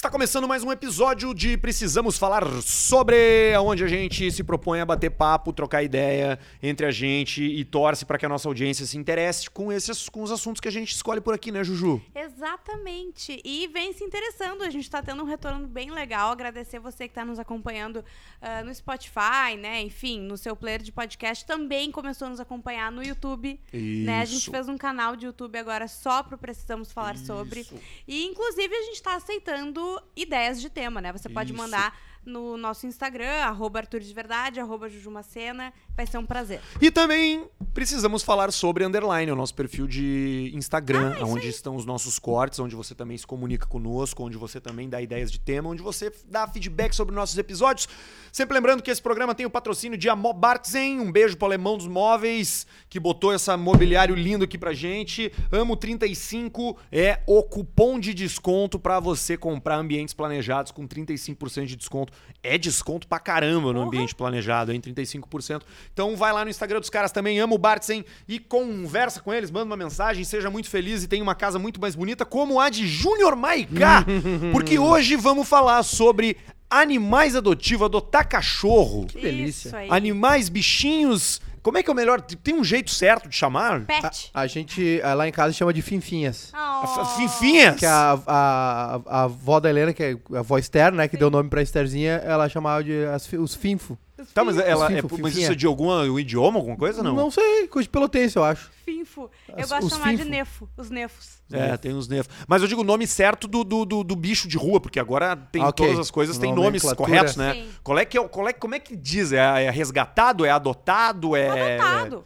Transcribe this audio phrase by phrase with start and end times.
[0.00, 4.86] Está começando mais um episódio de Precisamos Falar Sobre, onde a gente se propõe a
[4.86, 8.96] bater papo, trocar ideia entre a gente e torce para que a nossa audiência se
[8.96, 12.00] interesse com esses com os assuntos que a gente escolhe por aqui, né, Juju?
[12.14, 13.42] Exatamente.
[13.44, 14.62] E vem se interessando.
[14.62, 16.32] A gente está tendo um retorno bem legal.
[16.32, 19.82] Agradecer você que está nos acompanhando uh, no Spotify, né?
[19.82, 21.44] Enfim, no seu player de podcast.
[21.44, 23.60] Também começou a nos acompanhar no YouTube.
[23.70, 24.06] Isso.
[24.06, 24.22] Né?
[24.22, 27.26] A gente fez um canal de YouTube agora só pro Precisamos Falar Isso.
[27.26, 27.66] Sobre.
[28.08, 31.12] E, inclusive, a gente está aceitando ideias de tema, né?
[31.12, 31.62] Você pode Isso.
[31.62, 35.72] mandar no nosso Instagram, arroba Arthur de Verdade, arroba Jujumacena.
[36.00, 36.62] Vai ser um prazer.
[36.80, 41.84] E também precisamos falar sobre Underline, o nosso perfil de Instagram, Ah, onde estão os
[41.84, 45.68] nossos cortes, onde você também se comunica conosco, onde você também dá ideias de tema,
[45.68, 47.86] onde você dá feedback sobre nossos episódios.
[48.32, 51.86] Sempre lembrando que esse programa tem o patrocínio de Amobartzen, um beijo pro alemão dos
[51.86, 55.30] móveis, que botou esse mobiliário lindo aqui pra gente.
[55.52, 61.76] Amo 35 é o cupom de desconto pra você comprar ambientes planejados com 35% de
[61.76, 62.10] desconto.
[62.42, 64.80] É desconto pra caramba no ambiente planejado, hein?
[64.80, 65.62] 35%.
[65.92, 69.50] Então vai lá no Instagram dos caras também, amo o Bartzen e conversa com eles,
[69.50, 72.70] manda uma mensagem, seja muito feliz e tenha uma casa muito mais bonita como a
[72.70, 74.06] de Júnior Maiká.
[74.52, 76.36] porque hoje vamos falar sobre
[76.70, 79.06] animais adotivos, adotar cachorro.
[79.06, 79.72] Que delícia.
[79.90, 81.40] Animais, bichinhos.
[81.62, 82.20] Como é que é o melhor?
[82.20, 83.84] Tem um jeito certo de chamar?
[83.84, 84.30] Pet.
[84.32, 86.52] A gente, eh, lá em casa, chama de finfinhas.
[86.54, 87.04] Oh.
[87.16, 87.76] Finfinhas?
[87.76, 91.28] Que a, a, a avó da Helena, que é a avó Esther, né, que deu
[91.28, 93.98] o nome pra Estherzinha, ela chamava de as os finfo.
[94.34, 95.42] Tá, mas, ela, é, Finfo, mas finfinha.
[95.44, 97.02] isso é de algum idioma, alguma coisa?
[97.02, 97.30] Não.
[97.30, 98.70] sei, coisa de pelotense, eu acho.
[98.84, 99.30] Finfo.
[99.48, 100.30] Eu As- gosto de os chamar de finfo.
[100.30, 100.68] nefo.
[100.76, 101.28] Os nefos.
[101.52, 102.32] É, tem uns nervos.
[102.46, 105.34] Mas eu digo o nome certo do, do, do, do bicho de rua, porque agora
[105.36, 105.84] tem Ok.
[105.86, 107.54] todas as coisas, tem nomes corretos, né?
[107.54, 107.68] Sim.
[107.82, 109.32] Qual é que é, qual é, como é que diz?
[109.32, 110.44] É, é resgatado?
[110.44, 111.34] É adotado?
[111.34, 111.76] É.
[111.78, 112.24] Adotado.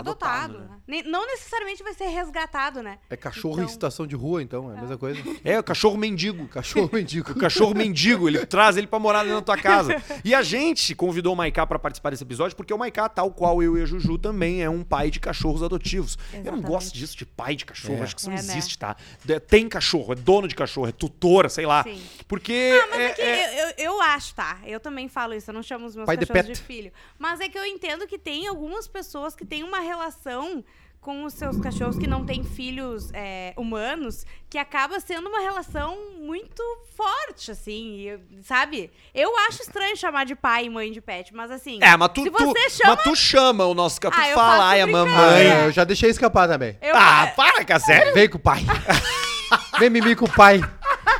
[0.00, 0.70] Adotado, Adotado.
[0.70, 0.78] né?
[0.86, 2.98] Nem- Não necessariamente vai ser resgatado, né?
[3.10, 5.20] É cachorro Então- em situação de rua, então, é a mesma coisa.
[5.44, 6.48] É, o cachorro mendigo.
[6.48, 7.32] Cachorro mendigo.
[7.32, 10.02] O cachorro mendigo, ele traz ele pra morar dentro da tua casa.
[10.24, 13.62] E a gente convidou o Maiká pra participar desse episódio, porque o Maiká, tal qual
[13.62, 16.16] eu e a Juju, também é um pai de cachorros adotivos.
[16.32, 16.66] Eu não Exatamente.
[16.66, 18.02] gosto disso de pai de cachorro, É.
[18.02, 18.52] acho que isso não É, né?
[18.52, 18.96] existe, tá?
[19.24, 21.82] De- Tem cachorro, é dono de cachorro, é tutora, sei lá.
[21.84, 22.00] Sim.
[22.26, 22.78] Porque.
[22.82, 24.58] Ah, mas é, que é- Eu, eu, eu acho, tá?
[24.64, 26.66] Eu também falo isso, eu não chamo os meus Pai de cachorros de, pet.
[26.66, 26.92] filho.
[27.18, 30.64] Mas é que eu entendo que tem algumas pessoas que têm uma relação
[31.00, 35.96] com os seus cachorros que não têm filhos é, humanos, que acaba sendo uma relação
[36.18, 36.62] muito
[36.96, 38.90] forte, assim, e sabe?
[39.14, 42.24] Eu acho estranho chamar de pai e mãe de pet, mas assim, É, mas tu,
[42.24, 42.94] se tu- você chama...
[42.96, 45.16] mas tu chama o nosso tu Ah, fala, ai, a brincadeira.
[45.18, 45.46] mamãe.
[45.46, 45.66] É.
[45.66, 46.76] eu já deixei escapar também.
[46.82, 48.12] eu- Ah, para, Cassé.
[48.12, 48.60] Vem com o pai.
[49.78, 50.60] Vem mimir com o pai.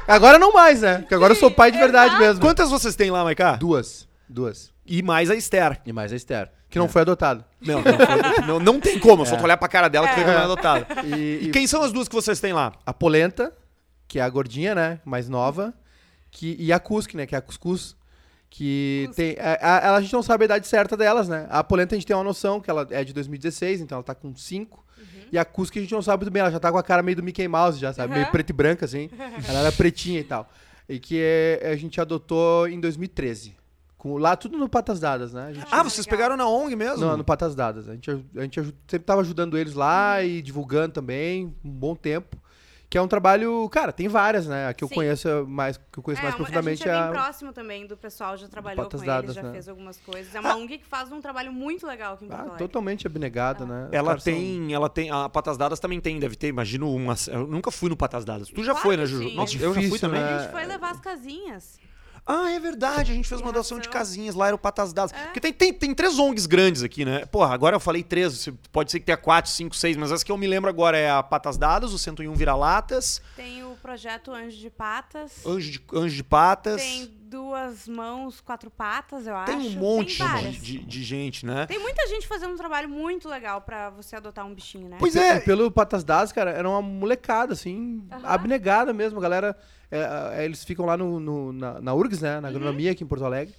[0.06, 0.98] Agora não mais, né?
[0.98, 2.22] Porque agora eu sou pai de verdade exato.
[2.22, 2.40] mesmo.
[2.40, 3.56] Quantas vocês têm lá, Maiká?
[3.56, 4.08] Duas.
[4.28, 4.72] Duas.
[4.84, 5.80] E mais a Esther.
[5.86, 7.44] E mais a Esther, que não foi adotada.
[7.60, 9.38] Não, não, foi- não, não tem como, só É.
[9.38, 10.16] tu olhar pra cara dela que É.
[10.16, 10.86] foi que não é adotada.
[11.04, 12.72] E, E quem são as duas que vocês têm lá?
[12.84, 13.52] a polenta,
[14.06, 15.00] que é a gordinha, né?
[15.04, 15.72] Mais nova.
[16.30, 17.26] Que, e a cusque, né?
[17.26, 17.96] Que é a cuscuz.
[18.50, 19.22] Que Cusque.
[19.22, 19.36] tem.
[19.38, 19.54] A,
[19.90, 21.46] a, a gente não sabe a idade certa delas, né?
[21.50, 24.14] A polenta a gente tem uma noção que ela é de 2016, então ela tá
[24.14, 24.84] com 5.
[25.30, 27.02] E a cusque a gente não sabe muito bem, ela já tá com a cara
[27.02, 28.14] meio do Mickey Mouse, já, sabe?
[28.14, 28.32] Meio Uhum.
[28.32, 29.10] preto e branca, assim.
[29.46, 30.48] Ela era pretinha e tal.
[30.88, 33.54] E que é- a gente adotou em 2013.
[33.98, 35.46] Com, lá tudo no Patas Dadas, né?
[35.48, 36.16] A gente, Ah, vocês legal.
[36.16, 37.04] pegaram na ONG mesmo?
[37.04, 37.88] não, no Patas Dadas.
[37.88, 42.36] A gente, a gente sempre tava ajudando eles lá e divulgando também, um bom tempo.
[42.90, 44.68] Que é um trabalho, cara, tem várias, né?
[44.68, 44.94] A que eu Sim.
[44.94, 47.22] conheço mais, que eu conheço mais uma- profundamente a é gente é bem a.
[47.22, 49.50] próximo também do pessoal, já trabalhou Patas com Dadas, eles, já né?
[49.52, 50.34] fez algumas coisas.
[50.34, 53.66] É uma ONG que faz um trabalho muito legal aqui em Porto Ah, totalmente abnegada,
[53.66, 53.88] né?
[53.88, 56.90] Os Ela caras são- tem, ela tem, a Patas Dadas também tem, deve ter, imagino
[56.94, 58.48] uma, eu nunca fui no Patas Dadas.
[58.48, 59.34] Tu já Claro foi, né, Juju?
[59.34, 60.22] Nossa, É eu já fui difícil, também.
[60.22, 60.34] né?
[60.36, 61.78] A gente foi levar as casinhas.
[62.30, 64.92] Ah, é verdade, a gente fez uma Tem doação de casinhas, lá era o Patas
[64.92, 65.12] Dadas.
[65.14, 65.24] É.
[65.24, 67.24] Porque tem, tem, tem três ONGs grandes aqui, né?
[67.24, 70.30] Porra, agora eu falei três, pode ser que tenha quatro, cinco, seis, mas as que
[70.30, 74.58] eu me lembro agora é a Patas Dadas, o 101 Vira-Latas, Tem o projeto Anjo
[74.58, 75.44] de Patas.
[75.46, 76.82] Anjo de, Anjo de Patas.
[76.82, 79.68] Tem duas mãos, quatro patas, eu Tem acho.
[79.68, 81.66] um monte Tem de, de- gente, né?
[81.66, 84.96] Tem muita gente fazendo um trabalho muito legal pra você adotar um bichinho, né?
[84.98, 85.38] Pois E é.
[85.40, 89.18] pelo Patas Dadas, cara, era uma molecada, assim, abnegada mesmo.
[89.18, 89.56] A galera,
[89.90, 92.36] é, é, eles ficam lá no, no- na, na URGS, né?
[92.36, 92.40] Uhum.
[92.42, 93.54] Na agronomia aqui em Porto Alegre.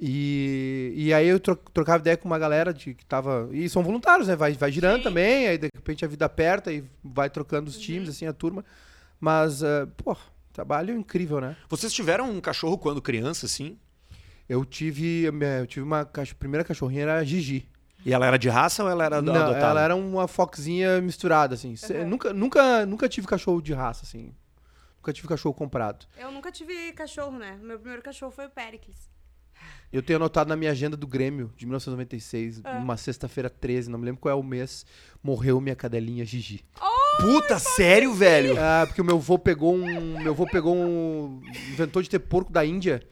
[0.00, 3.48] E, e aí eu tro- trocava ideia com uma galera de, que tava.
[3.52, 4.36] E são voluntários, né?
[4.36, 5.02] Vai, vai girando Sim.
[5.02, 7.76] também, aí de repente a vida aperta e vai trocando Uhum.
[7.76, 8.64] os times, assim, a turma.
[9.20, 10.16] Mas, uh, pô,
[10.52, 11.56] trabalho incrível, né?
[11.68, 13.76] Vocês tiveram um cachorro quando criança, assim?
[14.48, 15.24] Eu tive.
[15.24, 17.68] Eu tive uma cach- primeira cachorrinha era a Gigi.
[18.06, 19.66] E ela era de raça ou ela era Não, adotada?
[19.66, 21.74] ela era uma foxinha misturada, assim.
[21.90, 22.08] Uhum.
[22.08, 24.32] Nunca, nunca, nunca tive cachorro de raça, assim.
[25.08, 26.06] Nunca tive cachorro comprado.
[26.18, 27.58] Eu nunca tive cachorro, né?
[27.62, 29.08] Meu primeiro cachorro foi o Pericles.
[29.90, 32.76] Eu tenho anotado na minha agenda do Grêmio, de 1996, Ah.
[32.76, 34.84] uma sexta-feira 13, não me lembro qual é o mês,
[35.22, 36.62] morreu minha cadelinha Gigi.
[36.78, 38.54] Oh, Puta, sério, velho?
[38.60, 40.20] Ah, porque o meu avô pegou um.
[40.22, 41.40] Meu avô pegou um.
[41.72, 43.02] Inventou de ter porco da Índia.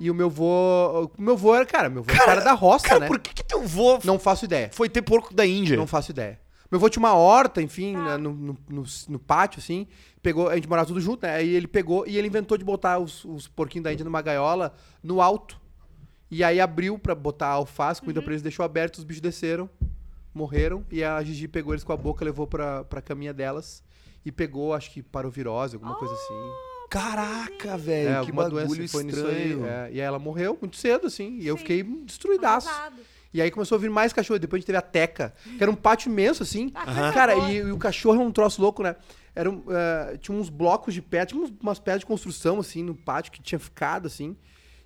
[0.00, 1.10] E o meu avô.
[1.16, 3.06] O meu avô era, cara, meu avô era cara da roça, Cara, né?
[3.06, 4.70] por que, que teu vô Não faço ideia.
[4.72, 5.76] foi ter porco da Índia?
[5.76, 6.40] Não faço ideia.
[6.72, 9.86] Meu avô tinha uma horta, enfim, né, no, no, no- no pátio, assim.
[10.22, 11.34] Pegou, a gente morava tudo junto, né?
[11.34, 14.74] Aí ele pegou e ele inventou de botar os, os porquinhos da Índia numa gaiola
[15.02, 15.60] no alto.
[16.30, 19.68] E aí abriu pra botar alface, comida pra eles, deixou aberto, os bichos desceram,
[20.34, 20.82] morreram.
[20.90, 23.84] E a Gigi pegou eles com a boca, levou pra, pra caminha delas.
[24.24, 26.34] E pegou, acho que parovirose, alguma coisa assim.
[26.88, 29.52] Caraca, É, velho, que alguma bagulho doença foi nisso aí.
[29.62, 29.88] é.
[29.92, 31.38] e aí ela morreu muito cedo, assim.
[31.38, 31.60] E eu Sim.
[31.62, 32.68] fiquei destruidaço.
[32.68, 32.96] Arrasado.
[33.34, 34.38] E aí começou a vir mais cachorro.
[34.38, 36.68] Depois a gente teve a Teca, que era um pátio imenso, assim.
[36.68, 38.94] Coisa Cara, e, e o cachorro é um troço louco, né?
[39.34, 42.82] Era, um, eh, tinha uns blocos de pedra, tinha uns- umas pedras de construção, assim,
[42.82, 44.36] no pátio que tinha ficado, assim.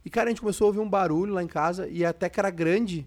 [0.04, 2.40] E, cara, a gente começou a ouvir um barulho lá em casa e a Teca
[2.42, 3.04] era grande.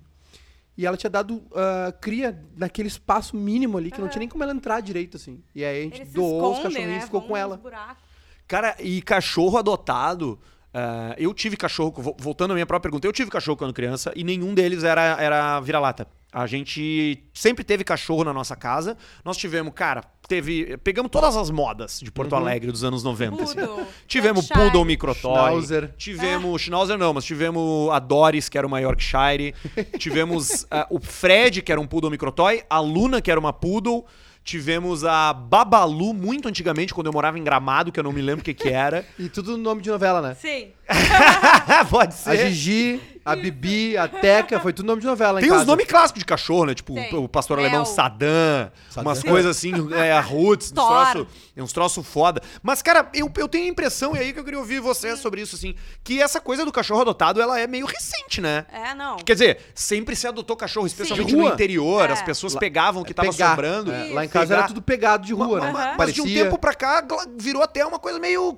[0.77, 4.43] E ela tinha dado ah, cria naquele espaço mínimo ali, que não tinha nem como
[4.43, 5.41] ela entrar direito, assim.
[5.55, 6.97] E aí a gente Eles doou os escondem, cachorrinhos né?
[6.97, 7.55] e ficou Vão com ela.
[7.57, 8.03] buracos.
[8.47, 10.37] Cara, e cachorro adotado.
[10.73, 14.11] Ah, eu tive cachorro, vo- voltando à minha própria pergunta, eu tive cachorro quando criança
[14.15, 16.07] e nenhum deles era, era vira-lata.
[16.31, 18.95] A gente sempre teve cachorro na nossa casa.
[19.25, 20.77] Nós tivemos, cara, teve.
[20.77, 23.41] Pegamos todas as modas de Porto Alegre dos anos 90.
[23.43, 23.55] assim.
[23.55, 24.69] Poodle, Tivemos Yorkshire.
[24.69, 25.33] Poodle Microtoy.
[25.33, 25.93] Schnauzer.
[25.97, 26.61] Tivemos.
[26.61, 29.55] Schnauzer não, mas tivemos a Doris, que era uma Yorkshire.
[29.97, 32.61] tivemos ah, o Fred, que era um Poodle Microtoy.
[32.69, 34.05] A Luna, que era uma Poodle.
[34.49, 38.41] Tivemos a Babalu, muito antigamente, quando eu morava em Gramado, que eu não me lembro
[38.41, 39.05] o que que era.
[39.19, 40.33] E tudo no nome de novela, né?
[40.33, 40.69] Sim.
[41.91, 42.49] Pode A ser.
[42.49, 42.99] Gigi,
[43.31, 45.61] a Bibi, a Teca, foi tudo nome de novela em Tem casa.
[45.61, 46.73] os nomes clássicos de cachorro, né?
[46.73, 47.15] Tipo, Tem.
[47.15, 47.65] o pastor Mel.
[47.67, 49.09] alemão Saddam, Saddam.
[49.11, 51.27] umas coisas assim, é, a Roots, uns troços
[51.57, 52.41] uns troço foda.
[52.63, 55.41] Mas, cara, eu, eu tenho a impressão, e aí que eu queria ouvir você sobre
[55.41, 58.65] isso, assim, que essa coisa do cachorro adotado, ela é meio recente, né?
[58.71, 59.17] É, não.
[59.17, 62.13] Quer dizer, sempre se adotou cachorro, especialmente no interior, É.
[62.13, 63.49] as pessoas Lá- pegavam o que tava Pegar.
[63.49, 63.91] sobrando.
[63.91, 64.57] É, lá em casa Pegar.
[64.59, 65.71] era tudo pegado de rua, né?
[65.71, 67.05] Mas de um Parecia- tempo pra cá,
[67.37, 68.57] virou até uma coisa meio...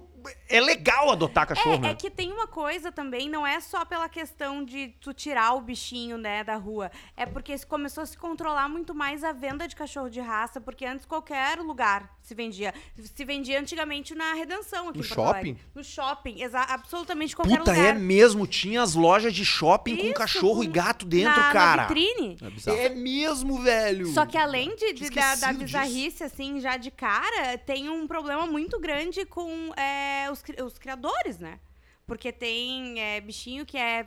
[0.50, 1.90] É legal adotar cachorro, É, né?
[1.92, 5.62] é que tem uma coisa também, não é só pela questão de tu tirar o
[5.62, 6.92] bichinho, né, da rua.
[7.16, 10.86] É porque começou a se controlar muito mais a venda de cachorro de raça, porque
[10.86, 12.74] antes qualquer lugar se vendia.
[13.16, 15.58] Se vendia antigamente na Redenção aqui No shopping?
[15.74, 17.96] No shopping, absolutamente qualquer Puta, lugar.
[17.96, 18.46] é mesmo.
[18.48, 21.82] Tinha as lojas de shopping com Isso, cachorro e com- gato dentro, na, cara.
[21.84, 22.38] Na vitrine.
[22.42, 22.78] É bizarro.
[22.78, 24.08] É mesmo, velho.
[24.08, 25.66] Só que além de, de- da, da esquecido disso.
[25.66, 30.78] bizarrice, assim, já de cara, tem um problema muito grande com é, os, cri- os
[30.78, 31.60] criadores, né?
[32.06, 34.06] Porque tem é, bichinho que é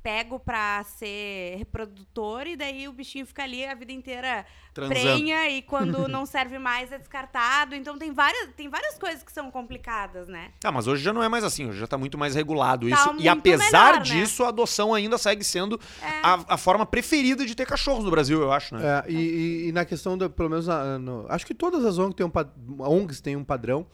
[0.00, 4.98] pego pra ser reprodutor e daí o bichinho fica ali a vida inteira Transando.
[5.00, 7.74] prenha e quando não serve mais é descartado.
[7.74, 10.52] Então tem várias, tem várias coisas que são complicadas, né?
[10.64, 12.94] Ah, mas hoje já não é mais assim, hoje já tá muito mais regulado Tá
[12.94, 13.16] isso.
[13.20, 14.00] E apesar melhor, né?
[14.04, 16.20] disso, a adoção ainda segue sendo É.
[16.22, 19.02] a, a forma preferida de ter cachorros no Brasil, eu acho, né?
[19.06, 21.98] É, e, e- e na questão, da, pelo menos, na- no- acho que todas as
[21.98, 23.84] ONGs têm um, ONGs têm um padrão.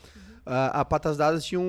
[0.46, 1.64] A, a Patas Dadas tinha um,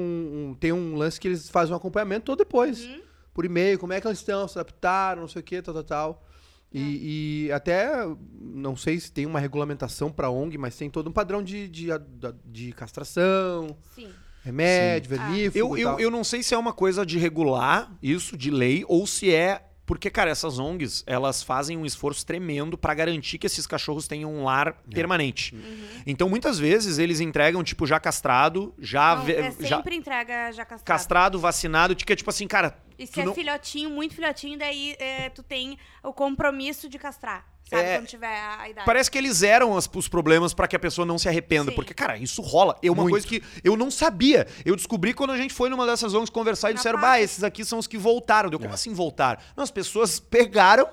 [0.51, 2.87] um- tem um lance que eles fazem um acompanhamento todo depois.
[3.33, 5.83] Por e-mail, como é que elas estão, se adaptaram, não sei o que, tal, tal,
[5.83, 6.25] tal.
[6.73, 7.89] E, e até,
[8.41, 11.87] não sei se tem uma regulamentação para ONG, mas tem todo um padrão de, de,
[12.45, 14.09] de castração, Sim.
[14.43, 15.17] remédio, Ah.
[15.29, 15.99] vermífugo Eu, e eu, tal.
[16.01, 19.65] eu não sei se é uma coisa de regular isso, de lei, ou se é.
[19.85, 24.33] Porque, cara, essas ONGs, elas fazem um esforço tremendo pra garantir que esses cachorros tenham
[24.33, 24.93] um lar É.
[24.95, 25.53] permanente.
[25.53, 25.85] Uhum.
[26.07, 30.65] Então, muitas vezes, eles entregam, tipo, já castrado, já, Não, é já sempre entrega já
[30.65, 30.83] castrado.
[30.87, 32.77] castrado, vacinado, que é tipo assim, cara.
[32.97, 37.45] E se é não- filhotinho, muito filhotinho, daí é, tu tem o compromisso de castrar.
[37.67, 37.81] Sabe?
[37.81, 38.85] É, Quando tiver a, idade.
[38.85, 41.71] Parece que eles eram as- os problemas pra que a pessoa não se arrependa.
[41.71, 41.75] Sim.
[41.75, 42.77] Porque, cara, isso rola.
[42.83, 43.13] É uma Muito.
[43.13, 44.45] coisa que eu não sabia.
[44.63, 47.43] Eu descobri quando a gente foi numa dessas ONGs conversar e Na disseram, bah, esses
[47.43, 48.51] aqui são os que voltaram.
[48.51, 48.75] Deu, como É.
[48.75, 49.41] assim voltaram?
[49.57, 50.87] Não, as pessoas pegaram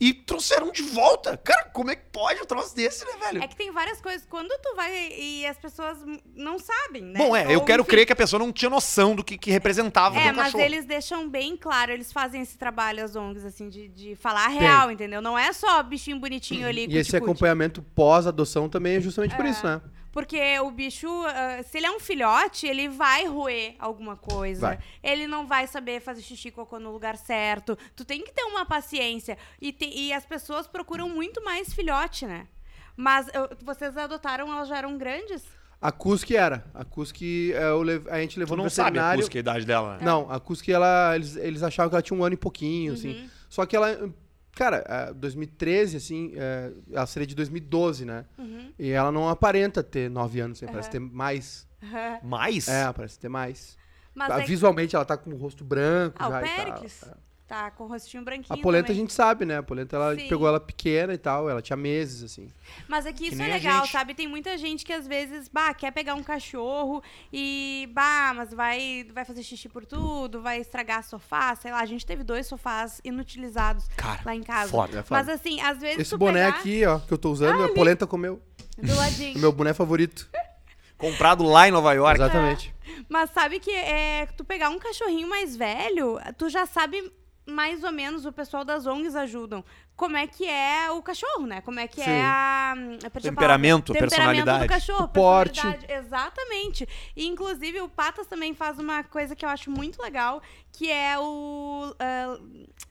[0.00, 1.36] e trouxeram de volta.
[1.36, 3.42] Cara, como é que pode um troço desse, né, velho?
[3.42, 4.24] É que tem várias coisas.
[4.30, 5.98] Quando tu vai e as pessoas
[6.36, 7.18] não sabem, né?
[7.18, 9.36] Bom, é, eu Ou, quero enfim, crer que a pessoa não tinha noção do que,
[9.36, 10.62] que representava É, mas cachorro.
[10.64, 14.48] eles deixam bem claro, eles fazem esse trabalho, as ONGs, assim, de, de falar a
[14.48, 15.20] real, entendeu?
[15.20, 17.16] Não é só bichinho bonitinho ali, E esse cuti-cuti.
[17.30, 19.80] acompanhamento pós-adoção também é justamente por isso, né?
[20.18, 24.66] Porque o bicho, ah, se ele é um filhote, ele vai roer alguma coisa.
[24.68, 24.78] Vai.
[25.00, 27.78] Ele não vai saber fazer xixi e cocô no lugar certo.
[27.94, 29.38] Tu tem que ter uma paciência.
[29.60, 32.48] E, te- e as pessoas procuram muito mais filhote, né?
[32.96, 35.44] Mas eu- vocês adotaram, elas já eram grandes?
[35.80, 36.64] A Cusque era.
[36.74, 39.64] A Cusque, eu lev- a gente Tu levou no não sabe a busca, a idade
[39.64, 40.04] dela, né?
[40.04, 42.98] Não, a Cusque, ela, eles, eles achavam que ela tinha um ano e pouquinho, Uhum.
[42.98, 43.30] assim.
[43.48, 44.10] Só que ela,
[44.58, 48.24] cara, é, 2013, assim, é, ela seria de 2012, né?
[48.36, 48.72] Uhum.
[48.78, 51.66] E ela não aparenta ter 9 anos, assim, parece ter mais.
[52.24, 52.66] Mais?
[52.68, 53.76] É, parece ter mais.
[54.14, 56.48] Mas Ah, é que- Visualmente ela tá com o rosto branco Ah, o já e
[57.06, 57.16] tal.
[57.48, 57.54] É.
[57.54, 58.58] Tá com o rostinho branquinho.
[58.58, 59.00] A polenta a também.
[59.00, 59.56] gente sabe, né?
[59.56, 60.28] A polenta, ela, a Sim.
[60.28, 62.48] pegou ela pequena e tal, ela tinha meses, assim.
[62.86, 64.14] Mas aqui Que isso é a legal, sabe?
[64.14, 67.02] Tem muita gente que às vezes, bah, quer pegar um cachorro
[67.32, 71.80] e, bah, mas vai, vai fazer xixi por tudo, vai estragar sofá, sei lá.
[71.80, 74.70] A gente teve dois sofás inutilizados Cara, lá em casa.
[74.70, 74.98] foda.
[74.98, 75.22] É foda.
[75.22, 77.72] Mas assim, às vezes Esse tu boné pegar aqui, ó, que eu tô usando, a
[77.72, 78.42] polenta comeu.
[78.76, 79.38] do ladinho.
[79.38, 80.28] Meu boné favorito.
[80.98, 82.20] Comprado lá em Nova York.
[82.20, 82.74] Exatamente.
[83.08, 87.12] Mas sabe que é, tu pegar um cachorrinho mais velho, tu já sabe
[87.48, 89.64] mais ou menos, o pessoal das ONGs ajudam,
[89.96, 91.60] como é que é o cachorro, né?
[91.62, 92.10] Como é que Sim.
[92.10, 92.74] é a...
[93.20, 93.22] Temperamento.
[93.22, 94.64] Temperamento personalidade.
[94.64, 95.60] do cachorro, O porte.
[95.88, 96.86] Exatamente.
[97.16, 101.18] E, inclusive, o Patas também faz uma coisa que eu acho muito legal, que é
[101.18, 101.94] o...
[101.98, 102.38] ah,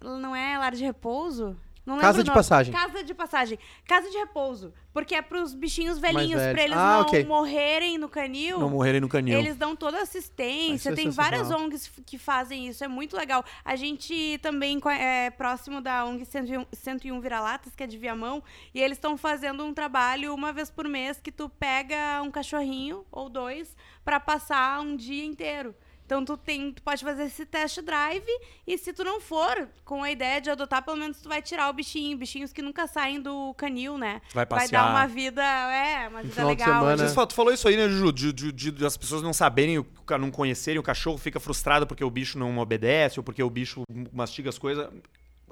[0.01, 1.55] não é lar de repouso?
[1.88, 2.74] Não lembro Casa de passagem.
[2.74, 3.60] Casa de passagem.
[3.88, 4.74] Casa de repouso.
[4.91, 6.51] Porque é pros bichinhos velhinhos, velhos.
[6.53, 7.24] pra eles Ah, não ok.
[7.25, 8.60] morrerem no canil.
[8.60, 9.39] Não morrerem no canil.
[9.39, 11.65] Eles dão toda a assistência, é tem várias sensacional.
[11.65, 13.41] ONGs f- que fazem isso, é muito legal.
[13.63, 18.44] A gente também co- é próximo da ONG 101, 101 Vira-Latas, que é de Viamão,
[18.74, 23.06] e eles estão fazendo um trabalho uma vez por mês que tu pega um cachorrinho
[23.10, 25.74] ou dois pra passar um dia inteiro.
[26.07, 28.23] Então tu, tem, tu pode fazer esse test drive
[28.65, 31.69] e se tu não for com a ideia de adotar, pelo menos tu vai tirar
[31.69, 34.21] o bichinho, bichinhos que nunca saem do canil, né?
[34.33, 34.85] Vai Vai passear.
[34.85, 36.79] dar uma vida, é, uma vida legal.
[36.95, 37.27] semana.
[37.27, 38.13] Tu falou isso aí, né, Juju?
[38.13, 39.85] De, de- de- de as pessoas não saberem,
[40.17, 43.83] não conhecerem o cachorro, fica frustrado porque o bicho não obedece ou porque o bicho
[44.13, 44.87] mastiga as coisas.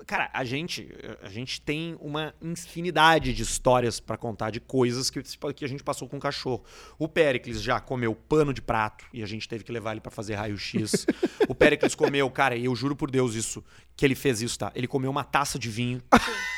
[0.05, 0.87] Cara, a gente,
[1.23, 5.21] a gente tem uma infinidade de histórias pra contar de coisas que,
[5.53, 6.63] que a gente passou com o cachorro.
[6.99, 10.11] O Pericles já comeu pano de prato e a gente teve que levar ele pra
[10.11, 11.07] fazer raio-x.
[11.49, 13.63] o Pericles comeu, cara, e eu juro por Deus isso,
[13.97, 14.71] que ele fez isso, tá?
[14.75, 16.01] Ele comeu uma taça de vinho.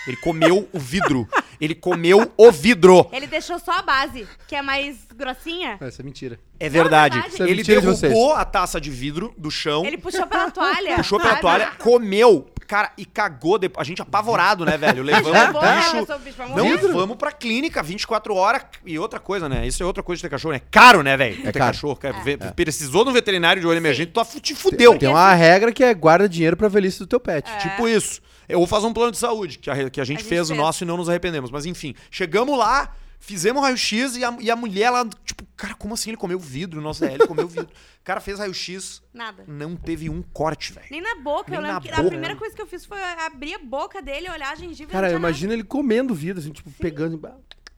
[0.06, 1.28] Ele comeu o vidro.
[1.60, 3.10] Ele comeu o vidro.
[3.12, 5.78] Ele deixou só a base, que é mais grossinha.
[5.80, 6.40] Essa é mentira.
[6.60, 7.16] É verdade.
[7.16, 7.34] verdade.
[7.34, 8.12] Isso é Ele mentira de vocês.
[8.14, 10.96] derrubou a taça de vidro do chão, Ele puxou pela toalha.
[10.98, 13.58] puxou pela toalha, comeu, cara, e cagou.
[13.58, 13.82] depois.
[13.82, 15.02] A gente apavorado, né, velho?
[15.04, 16.14] Levamos o né, bicho.
[16.14, 18.64] o bicho pra Não, vamos pra clínica 24 horas.
[18.86, 19.66] E outra coisa, né?
[19.66, 20.62] Isso é outra coisa de ter cachorro, né?
[20.70, 21.38] Caro, né, velho?
[21.38, 21.74] ter caro.
[21.74, 21.96] cachorro.
[21.96, 22.20] cara.
[22.20, 24.98] Vê- Precisou de um veterinário de olho emergente, tu te fudeu.
[24.98, 27.50] Tem uma regra que é guarda dinheiro pra velhice do teu pet.
[27.50, 27.58] É.
[27.58, 28.22] Tipo isso.
[28.50, 30.56] Eu vou fazer um plano de saúde, que a, que a gente gente fez o
[30.56, 31.52] nosso e não nos arrependemos.
[31.52, 35.94] Mas enfim, chegamos lá, fizemos raio-x e a, e a mulher lá, tipo, cara, como
[35.94, 36.80] assim ele comeu vidro?
[36.82, 37.68] Nossa, é, ele comeu vidro.
[37.68, 37.70] O
[38.04, 39.44] cara fez raio-x, Nada.
[39.48, 40.88] não teve um corte, velho.
[40.92, 41.54] Nem na boca.
[41.54, 42.02] eu Nem lembro na que boca.
[42.02, 45.10] a primeira coisa que eu fiz foi abrir a boca dele, olhar a gengiva Cara,
[45.10, 47.20] e eu imagino ele comendo vida, assim, tipo, pegando.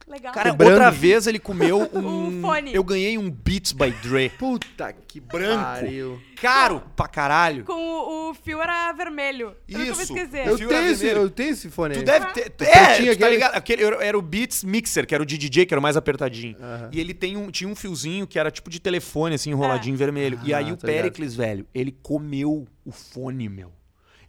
[0.10, 0.34] Legal.
[0.34, 0.72] Cara, Quebrando.
[0.74, 2.40] outra vez ele comeu um.
[2.40, 2.74] O fone.
[2.74, 4.30] Eu ganhei um Beats by Dre.
[4.32, 5.64] Puta que Branco.
[5.64, 6.22] pariu.
[6.42, 7.64] Caro pra caralho.
[7.64, 9.56] Com o, o fio era vermelho.
[9.68, 10.14] Eu nunca vou Isso.
[10.18, 10.48] esquecer.
[10.48, 11.26] Eu tenho, esse, vermelho.
[11.26, 12.06] eu tenho esse fone Tu aí.
[12.06, 12.54] deve ter.
[12.60, 13.56] Eu É, tinha tu tá aquele- ligado?
[13.56, 16.56] Aquele, era, o Beats Mixer, que era o de DJ, que era o mais apertadinho.
[16.92, 20.40] E ele tem um, tinha um fiozinho que era tipo de telefone, assim, enroladinho vermelho.
[20.44, 21.02] e Ah, aí o tô ligado.
[21.04, 23.72] Pericles, velho, ele comeu o fone, meu.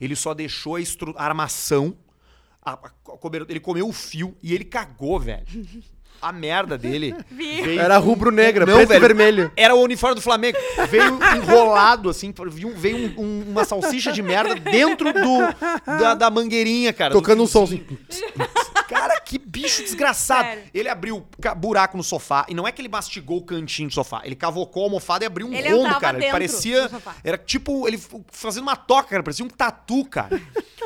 [0.01, 0.81] Ele só deixou a,
[1.17, 1.95] a armação,
[2.65, 5.45] a- a co- cobertura- ele comeu o fio e ele cagou, velho.
[6.23, 8.99] A merda dele veio Era rubro-negra, preto velho.
[8.99, 9.53] e vermelho.
[9.57, 10.59] Era o uniforme do Flamengo.
[10.91, 12.31] Veio enrolado, assim.
[12.53, 15.39] Veio, veio um- um- uma salsicha de merda dentro do,
[15.87, 17.15] da, da mangueirinha, cara.
[17.15, 17.87] do Tocando um som assim.
[19.31, 20.43] Que bicho desgraçado.
[20.49, 20.63] Sério.
[20.75, 21.25] Ele abriu
[21.57, 22.45] buraco no sofá.
[22.49, 24.23] E não é que ele mastigou o cantinho do sofá.
[24.25, 26.19] Ele cavocou a almofada e abriu um Ele rombo, cara.
[26.19, 26.91] Ele parecia.
[27.23, 27.97] Era tipo ele
[28.33, 29.23] fazendo uma toca, cara.
[29.23, 30.41] Parecia um tatu, cara.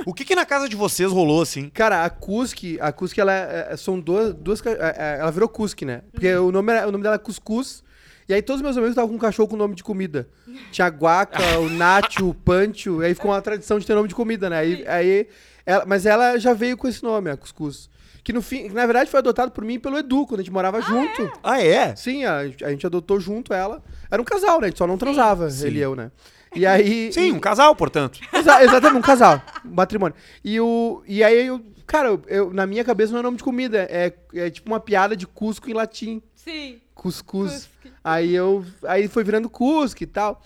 [0.05, 1.71] O que que na casa de vocês rolou, assim?
[1.71, 4.61] Cara, a Kuski, a Kuski, ela é- é- são duas, duas.
[4.67, 6.03] é- é- Ela virou Kuski, né?
[6.13, 6.49] Porque Uhum.
[6.49, 7.83] o, nome era- o nome dela é Cuscuz.
[8.29, 10.29] E aí todos os meus amigos estavam com um cachorro com nome de comida.
[10.71, 13.03] Tinha Guaca, o Nacho, o Pancho.
[13.03, 14.59] E aí ficou uma tradição de ter nome de comida, né?
[14.59, 15.29] Aí, aí
[15.65, 17.89] ela- mas ela já veio com esse nome, a Cuscuz.
[18.25, 20.53] Que no fim, na verdade foi adotado por mim e pelo Edu, quando a gente
[20.53, 21.31] morava junto.
[21.43, 21.95] Ah, é?
[21.95, 23.83] Sim, a, gente- a gente adotou junto ela.
[24.11, 24.67] Era um casal, né?
[24.67, 25.67] A gente só não transava, Sim.
[25.67, 26.11] ele e eu, né?
[26.57, 27.13] E aí.
[27.13, 28.19] Sim, e- um casal, portanto.
[28.33, 30.17] Exa- exatamente, um casal, um matrimônio.
[30.43, 33.45] E, o, e aí, eu, cara, eu, eu- na minha cabeça não é nome de
[33.45, 36.23] comida, é, é tipo uma piada de Cusco em latim.
[36.35, 36.81] Sim.
[36.95, 37.53] Cuscuz.
[37.53, 37.93] Cusque.
[38.03, 38.65] Aí eu.
[38.87, 40.41] Aí foi virando Cusco e tal.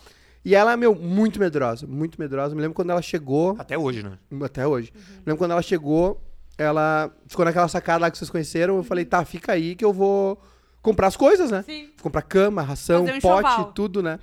[0.44, 2.54] E ela, meu, muito medrosa, muito medrosa.
[2.56, 4.18] Me lembro quando ela chegou, Até hoje, né?
[4.42, 4.92] até hoje.
[4.94, 6.20] Me lembro quando ela chegou,
[6.58, 8.76] ela ficou naquela sacada lá que vocês conheceram.
[8.76, 10.38] Eu falei, tá, fica aí que eu vou
[10.82, 11.62] comprar as coisas, né?
[11.62, 11.88] Sim.
[12.02, 13.72] comprar cama, ração, um pote, enxoval.
[13.72, 14.18] tudo, né?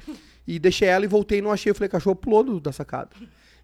[0.47, 1.71] E deixei ela e voltei e não achei.
[1.71, 3.09] Eu falei, cachorro pulou do- da sacada.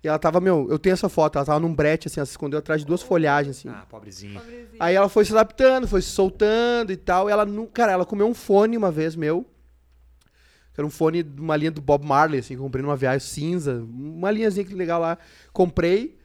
[0.03, 2.31] E ela tava, meu, eu tenho essa foto, ela tava num brete, assim, ela se
[2.31, 3.69] escondeu atrás de duas folhagens, assim.
[3.69, 4.39] Ah, pobrezinho.
[4.39, 4.77] Pobrezinho.
[4.79, 7.29] Aí ela foi se adaptando, foi se soltando e tal.
[7.29, 9.45] E ela, cara, ela comeu um fone uma vez meu.
[10.73, 12.95] Que era um fone de uma linha do Bob Marley, assim, que eu comprei numa
[12.95, 13.83] viagem cinza.
[13.87, 15.17] Uma linhazinha que legal lá.
[15.53, 16.17] Comprei.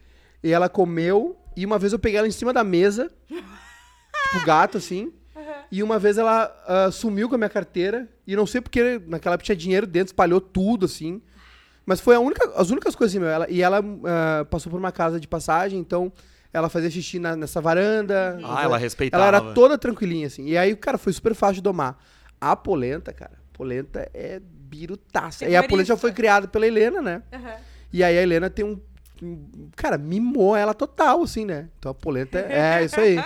[0.43, 1.37] E ela comeu.
[1.57, 3.11] E uma vez eu peguei ela em cima da mesa.
[3.27, 5.11] tipo gato, assim.
[5.71, 8.07] E uma vez ela ah, sumiu com a minha carteira.
[8.25, 11.21] E não sei porque naquela época tinha dinheiro dentro, espalhou tudo, assim.
[11.85, 13.29] Mas foi a única, as únicas coisas assim, meu.
[13.29, 16.13] Ela, e ela ah, passou por uma casa de passagem, então
[16.53, 18.37] ela fazia xixi na- nessa varanda.
[18.43, 19.23] Ah, ela respeitava.
[19.23, 20.45] Ela era toda tranquilinha, assim.
[20.45, 21.97] E aí, cara, foi super fácil de domar.
[22.39, 25.45] A polenta, cara, polenta é birutaça.
[25.45, 27.23] E a polenta já foi criada pela Helena, né?
[27.33, 27.55] Aham.
[27.91, 28.79] E aí a Helena tem um.
[29.75, 31.69] Cara, mimou ela total, assim, né?
[31.79, 33.17] Então a polenta é, é isso aí.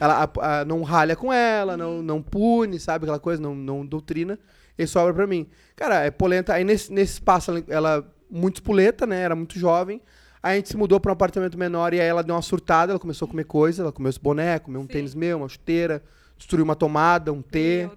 [0.00, 3.04] Ela a- a- não ralha com ela, não, não pune, sabe?
[3.04, 4.38] Aquela coisa, não, não doutrina.
[4.78, 5.46] E sobra pra mim.
[5.76, 6.54] Cara, é polenta.
[6.54, 9.20] Aí nesse, nesse espaço ela, ela muito espoleta, né?
[9.20, 10.00] Era muito jovem.
[10.42, 12.92] Aí a gente se mudou pra um apartamento menor e aí ela deu uma surtada,
[12.92, 14.88] ela começou a comer coisa, ela comeu esse boné, comeu um Sim.
[14.88, 16.02] tênis meu, uma chuteira,
[16.38, 17.90] destruiu uma tomada, um T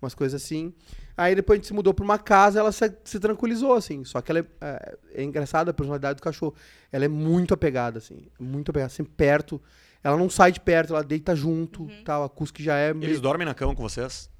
[0.00, 0.72] umas coisas assim.
[1.18, 4.04] Aí depois a gente se mudou pra uma casa, ela se, se tranquilizou, assim.
[4.04, 6.54] Só que ela é, é, é engraçada a personalidade do cachorro.
[6.92, 8.28] Ela é muito apegada, assim.
[8.38, 9.60] Muito apegada, sempre perto.
[10.04, 12.22] Ela não sai de perto, ela deita junto, tal.
[12.22, 12.94] A Cusque já é...
[12.94, 14.30] meio- Eles dormem na cama com vocês?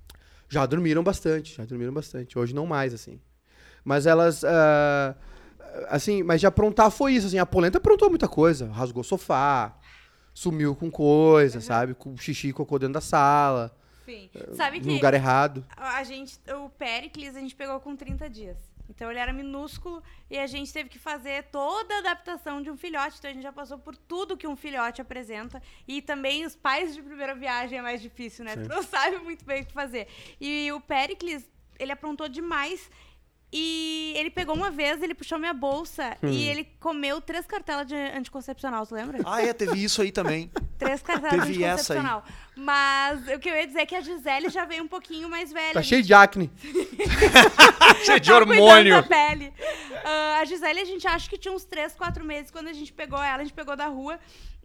[0.49, 2.38] Já dormiram bastante, já dormiram bastante.
[2.38, 3.20] Hoje não mais, assim.
[3.85, 4.44] Mas elas...
[4.44, 5.16] ah,
[5.88, 7.38] assim, mas de aprontar foi isso, assim.
[7.38, 8.70] A polenta aprontou muita coisa.
[8.70, 9.76] Rasgou sofá,
[10.32, 11.92] sumiu com coisa, sabe?
[11.94, 13.76] Com xixi e cocô dentro da sala,
[14.09, 14.31] Sim.
[14.55, 15.67] Sabe no que lugar errado.
[15.77, 18.57] a gente, o Pericles a gente pegou com 30 dias.
[18.88, 22.77] Então ele era minúsculo e a gente teve que fazer toda a adaptação de um
[22.77, 23.17] filhote.
[23.19, 25.62] Então a gente já passou por tudo que um filhote apresenta.
[25.87, 28.57] E também os pais de primeira viagem é mais difícil, né?
[28.57, 30.09] Tu não sabe muito bem o que fazer.
[30.41, 31.47] E o Pericles,
[31.79, 32.91] ele aprontou demais.
[33.50, 36.28] E ele pegou uma vez, ele puxou minha bolsa Hum.
[36.28, 39.21] e ele comeu três cartelas de anticoncepcional, tu lembra?
[39.25, 40.50] Ah, é, teve isso aí também.
[40.78, 41.99] Três cartelas de Teve essa aí.
[41.99, 42.25] anticoncepcional.
[42.55, 45.50] Mas o que eu ia dizer é que a Gisele já veio um pouquinho mais
[45.52, 45.73] velha.
[45.73, 46.50] Tá cheio de acne.
[48.05, 48.95] Cheio de hormônio.
[48.95, 49.52] da pele.
[50.05, 52.93] Ah, a Gisele, a gente acha que tinha uns 3, 4 meses quando a gente
[52.93, 54.21] pegou ela, a gente pegou da rua.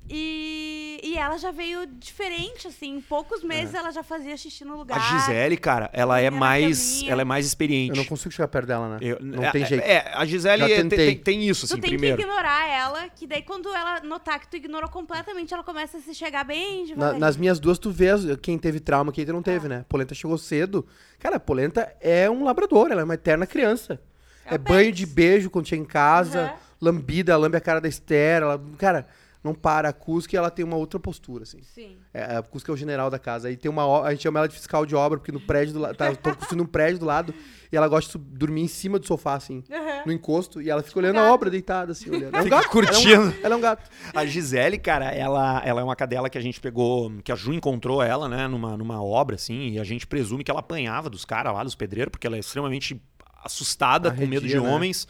[0.09, 2.97] E, e ela já veio diferente, assim.
[2.97, 4.97] Em poucos meses ela já fazia xixi no lugar.
[4.97, 7.91] A Gisele, cara, ela é mais, ela é mais experiente.
[7.91, 8.97] Eu não consigo chegar perto dela, né?
[9.01, 9.83] Eu- não é, tem é, jeito.
[9.83, 11.05] É, a Gisele é- tem, tentei.
[11.07, 12.17] tem- tem isso, assim, Tu tem primeiro.
[12.17, 16.01] que ignorar ela, que daí quando ela notar que tu ignorou completamente, ela começa a
[16.01, 19.41] se chegar bem Na- nas minhas duas, tu vê as- quem teve trauma, quem não
[19.41, 19.85] teve, né?
[19.87, 20.85] Polenta chegou cedo.
[21.17, 23.99] Cara, a Polenta é um labrador, ela é uma eterna criança.
[24.45, 26.53] É É, banho de beijo quando chega em casa, Aham.
[26.81, 28.41] lambida, lambe a cara da Esther.
[28.41, 29.07] Ela, cara,
[29.43, 29.89] não para.
[29.89, 31.61] A Cusque, ela tem uma outra postura, assim.
[31.63, 31.97] Sim.
[32.13, 33.49] É, a Cusque é o general da casa.
[33.49, 34.03] Aí tem uma.
[34.03, 35.95] A gente chama ela de fiscal de obra, porque no prédio do lado.
[35.95, 37.33] Tá, tô construindo um prédio do lado.
[37.71, 39.63] E ela gosta de dormir em cima do sofá, assim.
[39.71, 40.03] Aham.
[40.05, 40.61] No encosto.
[40.61, 41.33] E ela fica olhando a gato.
[41.33, 42.35] obra deitada, assim, olhando.
[42.37, 42.69] É um gato.
[42.69, 43.11] curtindo.
[43.11, 43.89] Ela é um, ela é um gato.
[44.13, 47.51] A Gisele, cara, ela, ela é uma cadela que a gente pegou, que a Ju
[47.51, 51.25] encontrou ela, né, numa, numa obra, assim, e a gente presume que ela apanhava dos
[51.25, 53.01] caras lá, dos pedreiros, porque ela é extremamente
[53.43, 54.75] assustada, com medo de Arredia, né?
[54.75, 55.07] homens.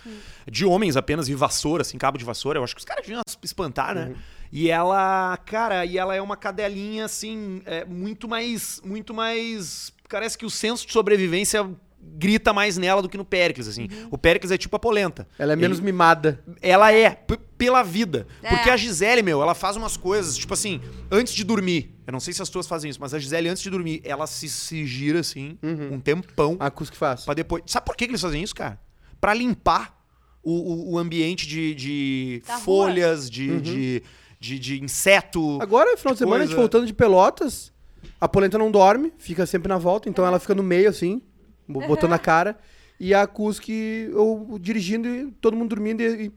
[0.49, 2.59] De homens apenas, e vassoura, assim, cabo de vassoura.
[2.59, 4.15] Eu acho que os caras deviam espantar, né?
[4.51, 9.91] E ela, cara, e ela é uma cadelinha, assim, é, muito mais, muito mais...
[10.07, 11.67] Parece que o senso de sobrevivência
[12.15, 13.87] grita mais nela do que no Péricles, assim.
[14.11, 15.27] O Péricles é tipo a polenta.
[15.37, 16.43] Ela é menos mimada.
[16.61, 17.09] Ela é,
[17.57, 18.27] pela vida.
[18.41, 18.49] É.
[18.49, 20.79] Porque a Gisele, meu, ela faz umas coisas, tipo assim,
[21.11, 21.93] antes de dormir.
[22.05, 24.27] Eu não sei se as tuas fazem isso, mas a Gisele, antes de dormir, ela
[24.27, 25.93] se, se gira assim, Uhum.
[25.95, 27.23] um tempão, A Cusque faz.
[27.25, 27.63] pra depois.
[27.67, 28.79] Sabe por que, que eles fazem isso, cara?
[29.19, 29.97] Pra limpar
[30.43, 32.57] o, o, o ambiente de, de rua.
[32.59, 34.03] folhas, de, de,
[34.39, 35.57] de, de inseto.
[35.61, 37.71] Agora, final de Que semana, a gente voltando de Pelotas,
[38.19, 41.21] a polenta não dorme, fica sempre na volta, então ela fica no meio, assim,
[41.67, 42.57] bo- botando a cara.
[42.99, 46.31] E a Cusque, eu dirigindo e todo mundo dormindo e, e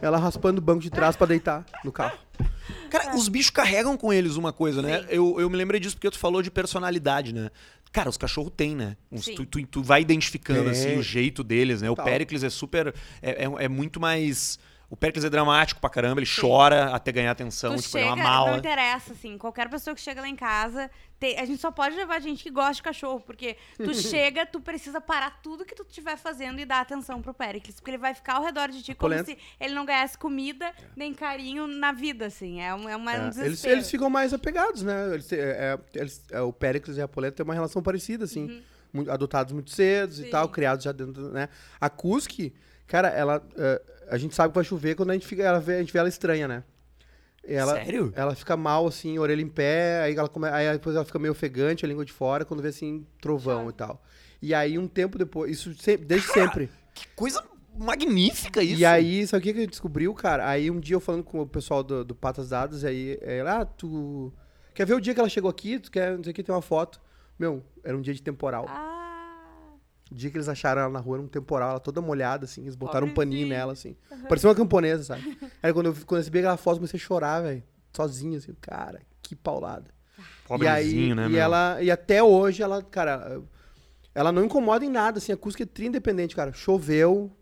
[0.00, 2.18] ela raspando o banco de trás pra deitar no carro.
[2.90, 5.04] Cara, os bichos carregam com eles uma coisa, né?
[5.08, 7.50] Eu, eu me lembrei disso porque tu falou de personalidade, né?
[7.92, 8.96] Cara, os cachorros têm, né?
[9.10, 10.70] Uns- tu, tu, tu vai identificando, Tem.
[10.72, 11.90] assim, o jeito deles, né?
[11.90, 11.96] O.
[11.96, 12.94] Pericles é super...
[13.22, 14.58] É, é, é muito mais...
[14.90, 18.08] O Pericles é dramático pra caramba, ele chora até ganhar atenção, Tu tipo, ele é
[18.10, 18.50] chega, uma mala.
[18.52, 21.96] não interessa, assim, qualquer pessoa que chega lá em casa, tem- a gente só pode
[21.96, 23.92] levar gente que gosta de cachorro, porque tu
[24.22, 27.90] chega, tu precisa parar tudo que tu estiver fazendo e dar atenção pro Pericles, porque
[27.90, 29.24] ele vai ficar ao redor de ti como Polenta.
[29.32, 33.14] se ele não ganhasse comida nem carinho na vida, assim, é, um, é, uma, um
[33.14, 33.46] É, desespero.
[33.46, 35.12] eles, eles ficam mais apegados, né?
[35.14, 38.62] Eles, é, é, eles- é, o Péricles e a Polenta têm uma relação parecida, assim.
[38.92, 40.24] Muito- adotados muito cedo e Uhum.
[40.24, 40.30] Sim.
[40.30, 41.48] tal, criados já dentro, né?
[41.80, 42.54] A Cusque,
[42.86, 43.42] cara, ela...
[43.56, 45.92] é, a gente sabe que vai chover quando a gente, fica, ela vê, a gente
[45.92, 46.64] vê ela estranha, né?
[47.46, 48.12] Ela, Sério?
[48.16, 51.32] Ela fica mal, assim, orelha em pé, aí, ela come, aí depois ela fica meio
[51.32, 54.02] ofegante, a língua de fora, quando vê, assim, trovão e tal.
[54.40, 56.70] E aí, um tempo depois, isso sempre, desde sempre.
[56.94, 57.42] Que coisa
[57.76, 58.80] magnífica isso.
[58.80, 60.48] E aí, sabe o que que a gente descobriu, cara?
[60.48, 63.64] Aí um dia eu falando com o pessoal do, do Patas Dadas, aí ela, ah,
[63.64, 64.32] tu.
[64.72, 65.78] Quer ver o dia que ela chegou aqui?
[65.78, 67.00] Tu quer, não sei o que, tem uma foto.
[67.38, 68.66] Meu, era um dia de temporal.
[68.68, 68.93] Ah,
[70.14, 72.62] O dia que eles acharam ela na rua era um temporal, ela toda molhada, assim,
[72.62, 73.96] eles botaram um paninho nela, assim.
[74.28, 75.36] Parecia uma camponesa, sabe?
[75.60, 77.64] aí quando eu, quando eu recebi aquela foto, eu comecei a chorar, velho.
[77.92, 79.90] Sozinho, assim, cara, que paulada.
[80.16, 81.40] e aí, Pobrezinho, né, e meu?
[81.40, 83.40] ela, e até hoje, ela, cara,
[84.14, 86.52] ela não incomoda em nada, assim, a Cusca é tri independente, cara.
[86.52, 87.32] Choveu,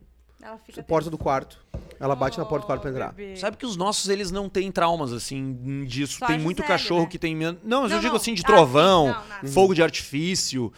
[0.41, 1.63] Ela fica porta do quarto.
[2.01, 3.13] Ela bate na porta do quarto pra Oh, entrar.
[3.13, 3.37] bebê.
[3.37, 6.19] Sabe que os nossos, eles não têm traumas, assim, disso.
[6.19, 7.09] Só tem muito Gisele, cachorro né?
[7.09, 7.59] que tem medo.
[7.63, 8.21] Não, mas eu Não, digo não.
[8.21, 9.47] assim, de Ah, trovão, sim.
[9.47, 10.73] Não, fogo de artifício.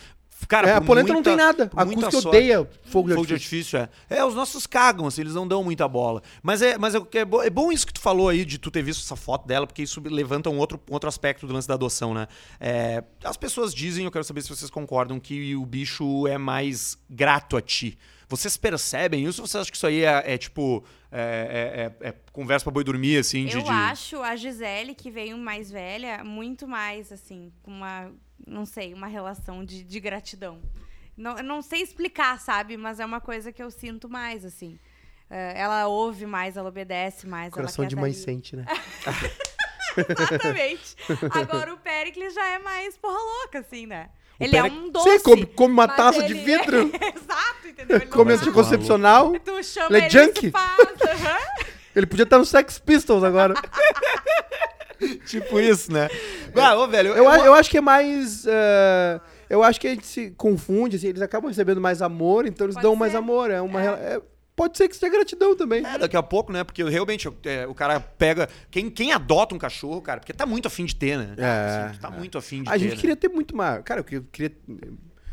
[0.48, 1.70] Cara, É, a polenta não muita- tem nada.
[1.74, 2.28] A sorte.
[2.28, 3.78] odeia fogo de Fogo de artifício.
[3.78, 4.18] artifício, é.
[4.18, 6.22] É, os nossos cagam, assim, eles não dão muita bola.
[6.42, 8.70] Mas é, mas é, é, bo- é bom isso que tu falou aí, de tu
[8.70, 11.74] ter visto essa foto dela, porque isso levanta um outro, outro aspecto do lance da
[11.74, 12.26] adoção, né?
[12.61, 16.96] É, as pessoas dizem, eu quero saber se vocês concordam, que o bicho é mais
[17.09, 17.98] grato a ti.
[18.28, 20.83] Vocês percebem isso ou vocês acham que isso aí é, é tipo.
[21.16, 23.44] É, é- é- é conversa pra boi dormir, assim?
[23.46, 28.11] De, Eu de- acho a Gisele, que veio mais velha, muito mais, assim, com uma,
[28.46, 30.61] não sei, uma relação de, de gratidão.
[31.16, 32.76] Não, não sei explicar, sabe?
[32.76, 34.78] Mas é uma coisa que eu sinto mais, assim.
[35.30, 37.52] É, ela ouve mais, ela obedece mais.
[37.52, 38.14] Coração de mãe ali.
[38.14, 38.64] sente, né?
[39.96, 40.96] Exatamente.
[41.30, 44.11] Agora o Pericles já é mais porra louca, assim, né?
[44.40, 45.09] O ele é um doce.
[45.18, 46.90] Sim, come, come uma taça de ele- vidro.
[47.14, 47.96] Exato, entendeu?
[47.98, 49.33] Ele come anticoncepcional.
[49.38, 50.40] Tu chama Ele é ele, junk.
[50.40, 51.38] se faz, aham.
[51.94, 53.54] Ele podia estar no Sex Pistols agora.
[55.26, 56.09] Tipo isso, né?
[56.54, 58.44] Ah, ô, velho, Eu, a- eu acho que é mais.
[58.46, 62.66] eh, eu acho que a gente se confunde, assim, eles acabam recebendo mais amor, então
[62.66, 63.18] eles Pode dão mais ser.
[63.18, 63.50] amor.
[63.50, 63.87] É uma, É.
[64.16, 64.20] é-
[64.57, 65.85] pode ser que seja gratidão também.
[65.85, 66.62] É, daqui a pouco, né?
[66.64, 68.48] Porque realmente é, o cara pega.
[68.70, 71.35] Quem, quem adota um cachorro, cara, porque tá muito afim de ter, né?
[71.37, 72.78] É, Assim, tá muito afim de a ter.
[72.78, 73.00] gente né?
[73.00, 73.83] queria ter muito mais.
[73.83, 74.52] Cara, eu queria, queria,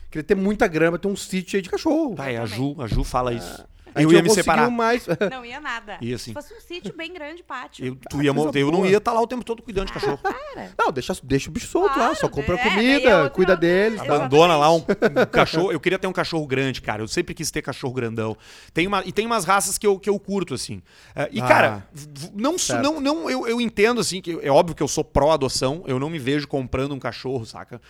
[0.10, 2.16] queria ter muita grama, ter um sítio aí de cachorro.
[2.16, 3.64] Vai, a Ju, a Ju fala isso.
[3.96, 4.70] Eu ia me separar.
[4.70, 5.06] mais.
[5.30, 5.98] Não ia nada.
[6.02, 6.32] Ia sim.
[6.32, 7.86] Se fosse um sítio bem grande, pátio.
[7.86, 9.94] Eu, tu ia, mo- coisa eu não ia estar lá o tempo todo cuidando de
[9.94, 10.18] cachorro.
[10.18, 10.72] Para.
[10.78, 13.96] Não, deixa, deixa o bicho solto lá, Claro, só compra é, é comida, cuida deles.
[13.96, 14.10] Exato.
[14.10, 14.16] tá?
[14.16, 15.72] Abandona lá um, um cachorro.
[15.72, 17.02] Eu queria ter um cachorro grande, cara.
[17.02, 18.36] Eu sempre quis ter cachorro grandão.
[18.74, 20.82] Tem uma, e tem umas raças que eu, que eu curto, assim.
[21.16, 21.88] É, e, Ah, cara,
[22.34, 22.84] não, certo.
[22.84, 25.84] não, não eu, eu entendo, assim, que é óbvio que eu sou pró-adoção.
[25.88, 27.82] Eu não me vejo comprando um cachorro, saca?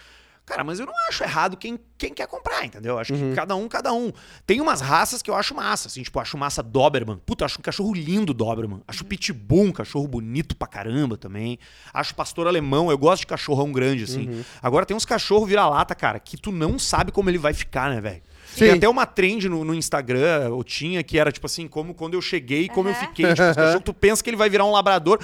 [0.45, 2.97] Cara, mas eu não acho errado quem, quem quer comprar, entendeu?
[2.99, 3.29] Acho Uhum.
[3.29, 4.11] que cada um, cada um.
[4.45, 7.17] Tem umas raças que eu acho massa, assim, tipo, eu acho massa Doberman.
[7.25, 8.81] Puta, eu acho um cachorro lindo Doberman.
[8.87, 11.57] Acho Pitbull um cachorro bonito pra caramba também.
[11.93, 14.27] Acho pastor alemão, eu gosto de cachorrão grande, assim.
[14.29, 14.43] Uhum.
[14.61, 18.01] Agora tem uns cachorro vira-lata, cara, que tu não sabe como ele vai ficar, né,
[18.01, 18.21] velho?
[18.53, 18.65] Sim.
[18.65, 22.15] Tem até uma trend no, no Instagram, ou tinha, que era tipo assim, como quando
[22.15, 22.99] eu cheguei e como eu Aham.
[23.07, 23.33] fiquei.
[23.33, 25.19] Tipo, os cachorros, tu pensa que ele vai virar um labrador.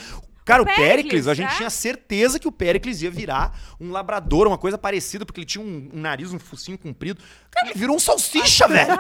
[0.47, 1.57] Cara, o, Pericles, Pericles, a gente é?
[1.57, 5.63] tinha certeza que o Pericles ia virar um labrador, uma coisa parecida, porque ele tinha
[5.63, 7.21] um, um nariz, um focinho comprido.
[7.51, 8.87] Cara, ele virou um salsicha, velho.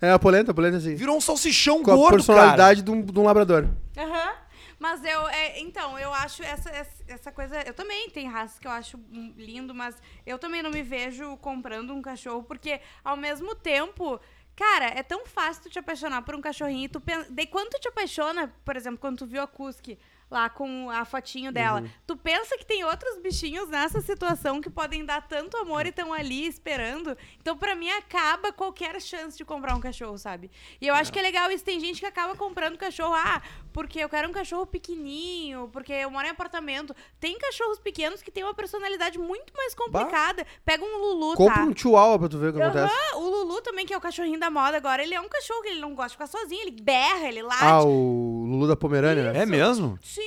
[0.00, 0.94] É, a polenta, a polenta assim.
[0.94, 3.68] Virou um salsichão Com a gordo, personalidade de um, de um labrador.
[3.96, 4.32] Aham.
[4.78, 7.62] Mas eu, é, então, eu acho essa, essa, essa coisa.
[7.62, 8.98] Eu também tenho raças que eu acho
[9.36, 9.94] lindo, mas
[10.26, 14.20] eu também não me vejo comprando um cachorro, porque ao mesmo tempo.
[14.54, 16.84] Cara, é tão fácil tu te apaixonar por um cachorrinho.
[16.84, 19.98] e Tu pensa, daí quando tu te apaixona, por exemplo, quando tu viu a Kuski
[20.32, 21.88] lá com a fotinho dela, Uhum.
[22.06, 26.10] tu pensa que tem outros bichinhos nessa situação que podem dar tanto amor e estão
[26.12, 27.16] ali esperando.
[27.40, 30.50] Então, pra mim, acaba qualquer chance de comprar um cachorro, sabe?
[30.80, 31.62] E eu acho que é legal isso.
[31.62, 33.42] Tem gente que acaba comprando cachorro, ah,
[33.74, 36.96] porque eu quero um cachorro pequenininho, porque eu moro em apartamento.
[37.20, 40.46] Tem cachorros pequenos que têm uma personalidade muito mais complicada.
[40.64, 41.62] Pega um Lulu, Compra tá?
[41.64, 42.92] um chihuahua pra tu ver o que acontece.
[43.12, 45.62] Aham, o Lulu também, que é o cachorrinho da moda agora, ele é um cachorro
[45.62, 47.62] que ele não gosta de ficar sozinho, ele berra, ele late.
[47.64, 49.42] Ah, o Lulu da Pomerânia, né?
[49.42, 49.98] É mesmo?
[50.02, 50.21] Sim,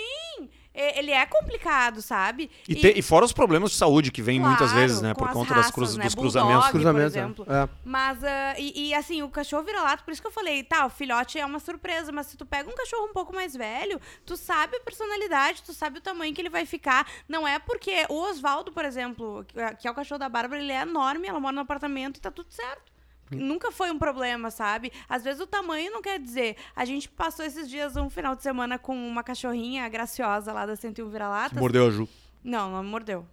[0.77, 2.51] e- ele é complicado, sabe?
[2.67, 5.13] E, te- e fora os problemas de saúde que vem muitas Claro, vezes, né?
[5.13, 6.03] Por conta das raças, cruz- né?
[6.05, 6.65] dos Bulldog, cruzamentos.
[6.65, 7.45] por Cruzamento, exemplo.
[7.49, 7.69] é.
[7.85, 10.89] Mas, ah, e, e, assim, o cachorro vira-lata, por isso que eu falei, tá, o
[10.89, 14.35] filhote é uma surpresa, mas se tu pega um cachorro um pouco mais velho, tu
[14.35, 17.07] sabe a personalidade, tu sabe o tamanho que ele vai ficar.
[17.27, 20.61] Não é porque o Oswaldo, por exemplo, que é- que é o cachorro da Bárbara,
[20.61, 22.94] ele é enorme, ela mora no apartamento e tá tudo certo.
[23.31, 24.91] Nunca foi um problema, sabe?
[25.09, 26.55] Às vezes o tamanho não quer dizer.
[26.75, 30.75] A gente passou esses dias um final de semana com uma cachorrinha graciosa lá da
[30.75, 31.59] 101 Vira-Latas.
[31.59, 32.07] Mordeu a Ju.
[32.43, 33.25] Não, não mordeu.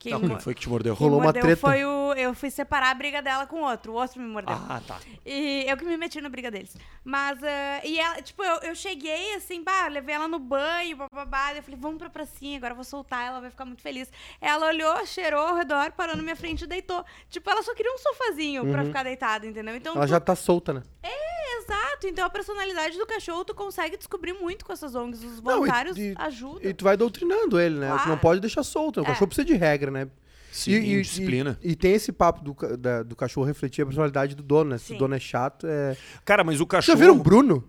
[0.00, 0.94] Quem Não, quem foi que te mordeu?
[0.94, 1.60] Rolou uma mordeu treta.
[1.60, 2.14] foi o.
[2.14, 3.92] Eu fui separar a briga dela com o outro.
[3.92, 4.56] O outro me mordeu.
[4.56, 4.98] Ah, tá.
[5.26, 6.74] E eu que me meti na briga deles.
[7.04, 11.52] Mas, ah, e ela, tipo, eu, eu cheguei assim, bah, levei ela no banho, bababá.
[11.54, 14.10] Eu falei, vamos pra pracinha, agora eu vou soltar, ela vai ficar muito feliz.
[14.40, 17.04] Ela olhou, cheirou ao redor, parou na minha frente e deitou.
[17.28, 19.76] Tipo, ela só queria um sofazinho pra ficar deitada, entendeu?
[19.76, 20.82] Então, Ela tu- já tá solta, né?
[21.02, 22.06] é, exato.
[22.06, 25.22] Então, a personalidade do cachorro, tu consegue descobrir muito com essas ONGs.
[25.22, 26.62] Os Não, e- voluntários e- ajudam.
[26.70, 27.88] E tu vai doutrinando ele, né?
[27.88, 28.20] Tu não Claro.
[28.20, 29.00] pode deixar solto.
[29.00, 29.06] O É.
[29.06, 30.08] cachorro precisa de regra, né?
[30.52, 31.58] Sim, e, e- disciplina.
[31.62, 34.78] E, e tem esse papo do, da- do cachorro refletir a personalidade do dono, né?
[34.78, 34.96] Se Sim.
[34.96, 35.96] o dono é chato, é.
[36.24, 36.98] Cara, mas o Já cachorro.
[36.98, 37.64] viram o Bruno,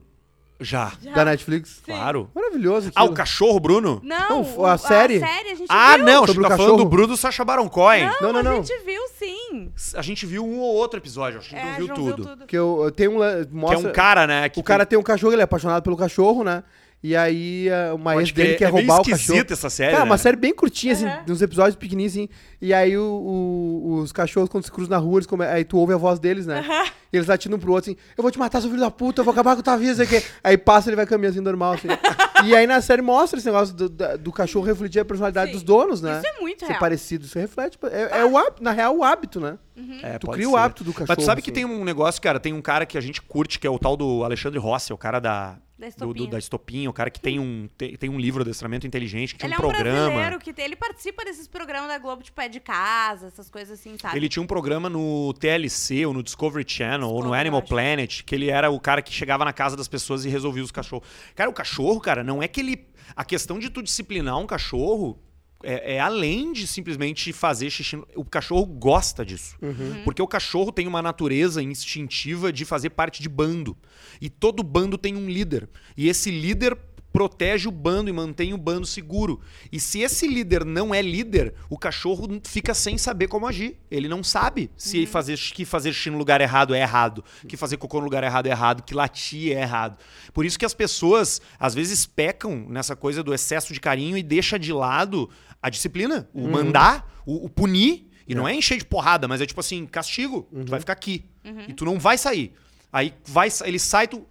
[0.60, 0.91] Já.
[1.01, 1.12] Já.
[1.13, 1.79] da Netflix?
[1.86, 2.29] Claro.
[2.34, 2.91] Maravilhoso.
[2.95, 3.15] Ah, o aquilo.
[3.17, 4.01] cachorro, Bruno?
[4.03, 5.17] Não, Não, o- a série?
[5.23, 6.05] A série a gente Ah, viu.
[6.05, 8.10] não, Sobre o tá falando do Bruno do Sacha Baron Cohen.
[8.21, 8.63] Não, não, a não.
[8.63, 9.71] gente viu sim.
[9.95, 12.15] A gente viu um ou outro episódio, acho que É, não a viu tudo.
[12.15, 12.45] viu tudo.
[12.47, 13.17] Que eu, eu tenho um.
[13.19, 14.49] la- Que Mostra, é um cara, né?
[14.49, 16.63] Que O cara tem um cachorro, ele é apaixonado pelo cachorro, né?
[17.03, 19.15] E aí a- uma Pode ex dele quer é roubar o cachorro.
[19.17, 20.11] esquisita essa série, Cara, né?
[20.11, 21.23] uma série bem curtinha, assim, Aham.
[21.29, 22.29] uns episódios pequenininhos, assim.
[22.61, 25.43] E aí o- o- os cachorros, quando se cruzam na rua, eles come...
[25.45, 26.63] aí tu ouve a voz deles, né?
[27.11, 29.19] E eles latindo um pro outro assim, eu vou te matar, seu filho da puta,
[29.21, 30.23] eu vou acabar com tua vida, sei o quê.
[30.43, 31.87] Aí passa, ele vai caminhando assim, normal, assim.
[32.45, 35.57] e aí na série mostra esse negócio do, do cachorro refletir a personalidade Sim.
[35.57, 36.19] dos donos, né?
[36.23, 36.79] Isso é muito Ser real.
[36.79, 37.79] parecido, isso reflete.
[37.91, 39.57] É, é o hábito, na real, o hábito, né?
[40.03, 40.57] É, Tu cria o ser.
[40.59, 41.07] hábito do cachorro.
[41.09, 41.61] Mas tu sabe que assim.
[41.61, 43.97] tem um negócio, cara, tem um cara que a gente curte, que é o tal
[43.97, 45.55] do Alexandre Rossi, o cara da...
[45.82, 46.30] Da do- do- Estopinha.
[46.32, 49.48] da Estopinha, o cara que tem um, tem, tem um livro Adestramento Inteligente, que tinha
[49.50, 50.00] Ele um é um programa.
[50.06, 53.80] brasileiro que tem, ele participa desses programas da Globo, tipo, é de casa, essas coisas
[53.80, 54.15] assim, sabe?
[54.17, 57.62] Ele tinha um programa no TLC, ou no Discovery Channel, ou no Discovery, Animal.
[57.63, 60.72] Planet, que ele era o cara que chegava na casa das pessoas e resolvia os
[60.72, 61.08] cachorros.
[61.36, 62.88] Cara, o cachorro, cara, não é que ele.
[63.15, 65.20] A questão de tu disciplinar um cachorro
[65.63, 68.02] é, é além de simplesmente fazer xixi.
[68.15, 69.56] O cachorro gosta disso.
[69.62, 70.04] Uhum.
[70.04, 73.78] Porque o cachorro tem uma natureza instintiva de fazer parte de bando.
[74.19, 75.69] E todo bando tem um líder.
[75.95, 76.78] E esse líder
[77.12, 79.41] protege o bando e mantém o bando seguro.
[79.71, 83.78] E se esse líder não é líder, o cachorro fica sem saber como agir.
[83.89, 87.78] Ele não sabe se fazer que fazer xixi no lugar errado é errado, que fazer
[87.78, 89.97] cocô no lugar errado é errado, que latir é errado.
[90.34, 94.24] Por isso que as pessoas às vezes pecam nessa coisa do excesso de carinho e
[94.24, 95.30] deixa de lado
[95.62, 98.08] a disciplina, o mandar, o, o punir.
[98.28, 100.47] E não é encher de porrada, mas é tipo assim, castigo.
[100.65, 101.26] Tu vai ficar aqui.
[101.67, 102.54] E tu não vai sair.
[102.93, 104.26] Aí vai, ele sai, tu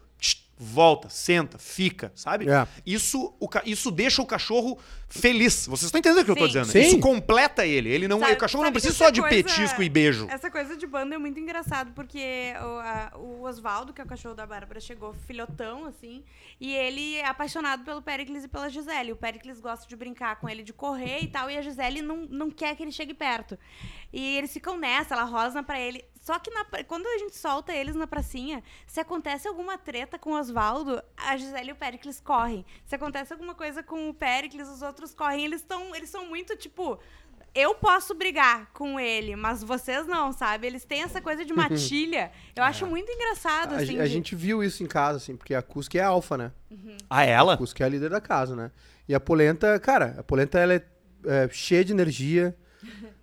[0.62, 2.46] volta, senta, fica, sabe?
[2.51, 2.68] É.
[2.85, 5.66] Isso, o, isso deixa o cachorro feliz.
[5.66, 6.46] Vocês estão entendendo o que eu tô Sim.
[6.49, 6.66] dizendo?
[6.66, 6.81] Sim.
[6.81, 7.88] Isso completa ele.
[7.88, 10.27] Ele não, Sabe- o cachorro não precisa só de coisa- petisco e beijo.
[10.31, 14.07] Essa coisa de banda é muito engraçado, porque o, a- o Oswaldo, que é o
[14.07, 16.23] cachorro da Bárbara, chegou filhotão, assim,
[16.61, 19.12] e ele é apaixonado pelo Pericles e pela Gisele.
[19.12, 22.27] O Pericles gosta de brincar com ele, de correr e tal, e a Gisele não,
[22.29, 23.59] não quer que ele chegue perto.
[24.12, 26.05] E eles ficam nessa, ela rosna pra ele.
[26.20, 30.33] Só que na quando a gente solta eles na pracinha, se acontece alguma treta com
[30.33, 32.64] o Oswaldo, a Gisele e o Pericles correm.
[32.85, 35.44] Se acontece alguma coisa com o Pericles, os outros correm.
[35.46, 36.98] Eles estão eles são muito, tipo...
[37.52, 40.68] Eu posso brigar com ele, mas vocês não, sabe?
[40.68, 42.30] Eles têm essa coisa de matilha.
[42.54, 43.98] Eu acho muito engraçado, A, assim.
[43.98, 46.52] a de- gente viu isso em casa, assim, porque a Cusca é alfa, né?
[47.09, 47.56] Ah, A ela?
[47.56, 48.70] Cusca é a líder da casa, né?
[49.09, 50.83] E a Polenta, cara, a Polenta ela é,
[51.26, 52.56] é, cheia de energia,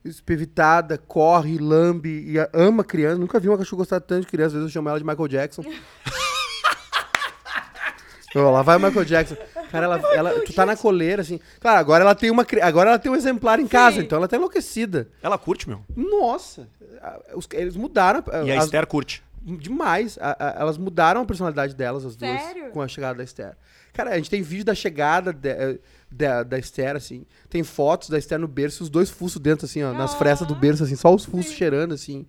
[0.03, 3.17] espivitada, corre, lambe e a- ama criança.
[3.17, 5.27] Nunca vi uma cachorra gostar tanto de criança, às vezes eu chamo ela de Michael
[5.27, 5.63] Jackson.
[8.35, 9.35] Ó, lá vai o Michael Jackson.
[9.71, 11.39] Cara, ela, ela, tu tá na coleira, assim.
[11.59, 14.35] Claro, agora ela tem uma, agora ela tem um exemplar em casa, então ela tá
[14.37, 15.09] enlouquecida.
[15.23, 15.81] Ela curte, meu.
[15.95, 16.67] Nossa,
[17.01, 18.23] a- os- eles mudaram.
[18.45, 19.23] E a as- Esther curte.
[19.41, 20.17] Demais.
[20.21, 22.69] A- a- elas mudaram a personalidade delas, as duas, Sério?
[22.71, 23.55] com a chegada da Esther.
[23.97, 25.79] Cara, a gente tem vídeo da chegada de-
[26.11, 27.25] da, da Esther, assim.
[27.49, 30.17] Tem fotos da Esther no berço, os dois fuços dentro, assim, ó, nas Ah.
[30.17, 32.27] frestas do berço, assim, só os fuços cheirando, assim.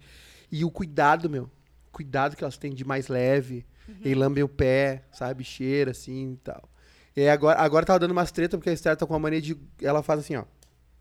[0.50, 1.50] E o cuidado, meu.
[1.92, 3.66] Cuidado que elas têm de mais leve.
[4.04, 5.44] E lambem o pé, sabe?
[5.44, 6.68] Cheira, assim e tal.
[7.16, 9.56] E agora, agora tava dando umas treta, porque a Esther tá com uma mania de.
[9.82, 10.44] Ela faz assim, ó.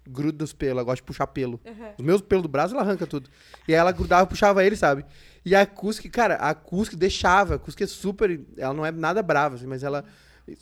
[0.09, 1.59] Gruda os pelos, ela gosta de puxar pelo.
[1.65, 1.91] Uhum.
[1.97, 3.29] Os meus pelos do braço, ela arranca tudo.
[3.67, 5.05] E aí ela grudava e puxava ele, sabe?
[5.45, 7.55] E a Kuski, cara, a Kuski deixava.
[7.55, 8.39] A Kuski é super.
[8.57, 10.05] Ela não é nada brava, assim, mas ela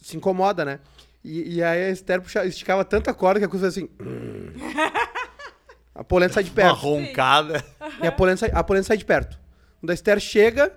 [0.02, 0.80] se incomoda, né?
[1.24, 3.89] E, e aí a Esther puxava, esticava tanta corda que a fazia assim.
[4.00, 4.52] "Hum."
[5.93, 6.76] a polenta sai de Uma perto.
[6.76, 7.63] roncada.
[8.02, 9.39] E a polenta, sai, a polenta sai de perto.
[9.80, 10.71] Quando a Esther chega,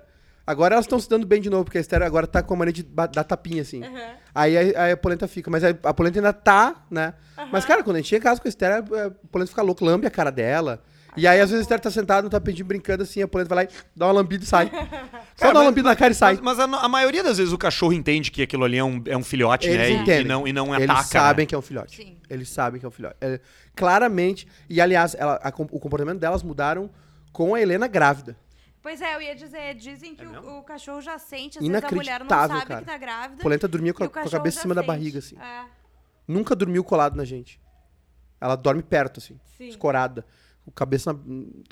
[0.46, 2.56] agora elas estão se dando bem de novo, porque a Esther agora tá com a
[2.56, 3.82] mania de ba- dar tapinha, assim.
[3.82, 4.10] Uhum.
[4.34, 5.50] Aí, a- aí a polenta fica.
[5.50, 7.14] Mas a, a polenta ainda tá, né?
[7.50, 9.62] Mas, cara, quando a gente chega em casa com a Esther, a, a polenta fica
[9.62, 10.82] louca, lambe a cara dela.
[11.18, 13.64] E aí, às vezes, a Esther tá sentada no tapetinho brincando assim, a polenta vai
[13.64, 14.70] lá e dá uma lambida e sai.
[15.36, 16.38] Só dá uma lambida na cara e sai.
[16.42, 19.02] Mas, mas a, a maioria das vezes o cachorro entende que aquilo ali é um,
[19.06, 19.90] é um filhote, Eles né?
[19.90, 20.20] E- entendem.
[20.24, 21.04] E, não, e não Eles ataca.
[21.08, 21.46] sabem né?
[21.46, 21.96] que é um filhote.
[21.96, 22.18] Sim.
[22.30, 23.16] Eles sabem que é um filhote.
[23.20, 23.40] É,
[23.76, 24.46] claramente.
[24.68, 26.90] E, aliás, ela- a com- o comportamento delas mudaram
[27.32, 28.36] com a Helena grávida.
[28.82, 31.84] Pois é, eu ia dizer, dizem que É o, o cachorro já sente, às vezes
[31.84, 32.80] a mulher não sabe cara.
[32.80, 33.40] que tá grávida.
[33.40, 34.86] A polenta dormia com com a cabeça em cima da sente.
[34.86, 35.36] barriga, assim.
[35.36, 35.64] É,
[36.26, 37.60] Nunca dormiu colado na gente.
[38.40, 39.38] Ela dorme perto, assim.
[39.56, 39.68] Sim.
[39.68, 40.24] Escorada.
[40.68, 41.18] A cabeça, na-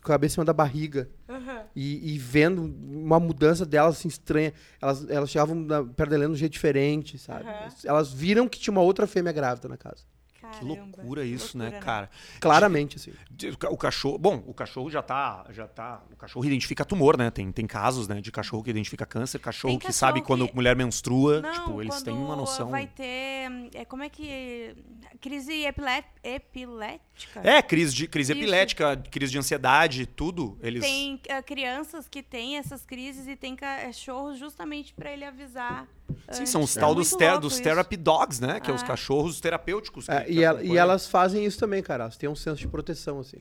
[0.02, 1.08] cabeça em cima da barriga.
[1.28, 1.62] Aham.
[1.74, 4.52] E, e vendo uma mudança delas assim estranha.
[4.80, 7.44] Elas, elas chegavam na, perto da Helena de um jeito diferente, sabe?
[7.48, 7.68] Aham.
[7.84, 10.04] Elas viram que tinha uma outra fêmea grávida na casa.
[10.52, 12.10] Que Caramba, loucura isso, loucura, né, cara?
[12.40, 13.12] Claramente, assim.
[13.30, 16.84] De- O ca- o cachorro, bom, o cachorro já tá, já tá, o cachorro identifica
[16.84, 17.30] tumor, né?
[17.30, 20.46] Tem, tem casos, né, de cachorro que identifica câncer, cachorro Tem que cachorro sabe quando
[20.46, 22.70] que- a mulher menstrua, Não, tipo, eles têm uma quando noção.
[22.70, 23.50] vai ter...
[23.74, 24.74] É, como é que...
[25.20, 27.40] Crise epilé- epilética?
[27.42, 28.40] É, crise de crise Isso.
[28.42, 33.56] epilética, crise de ansiedade, tudo, eles Tem ah, crianças que têm essas crises e tem
[33.56, 35.86] cachorros justamente pra ele avisar.
[36.30, 36.50] Sim, antes.
[36.50, 38.60] são os É tal dos, ter- dos therapy dogs, né?
[38.60, 38.86] Que é os Ah.
[38.86, 40.06] cachorros terapêuticos.
[40.06, 42.04] que- É, que e, ela- e elas fazem isso também, cara.
[42.04, 43.38] Elas têm um senso de proteção, assim.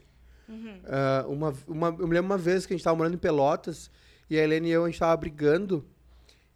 [0.47, 0.79] Uhum.
[0.85, 3.89] Ah, uma, uma, eu me lembro uma vez que a gente tava morando em Pelotas
[4.29, 5.85] e a Helena e eu, a gente tava brigando.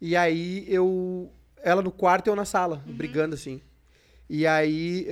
[0.00, 1.30] E aí eu.
[1.62, 2.94] Ela no quarto e eu na sala, Uhum.
[2.94, 3.60] brigando assim.
[4.28, 5.06] E aí.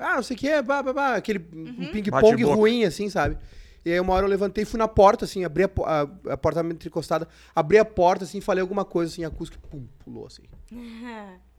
[0.00, 1.92] ah, ah, não sei o que, bah, bah, bah, aquele um Uhum.
[1.92, 3.36] ping-pong ruim, assim, sabe?
[3.84, 6.36] E aí uma hora eu levantei e fui na porta, assim, abri a, a, a
[6.36, 10.42] porta encostada, abri a porta, assim, falei alguma coisa, assim, a acústica, pum, pulou, assim.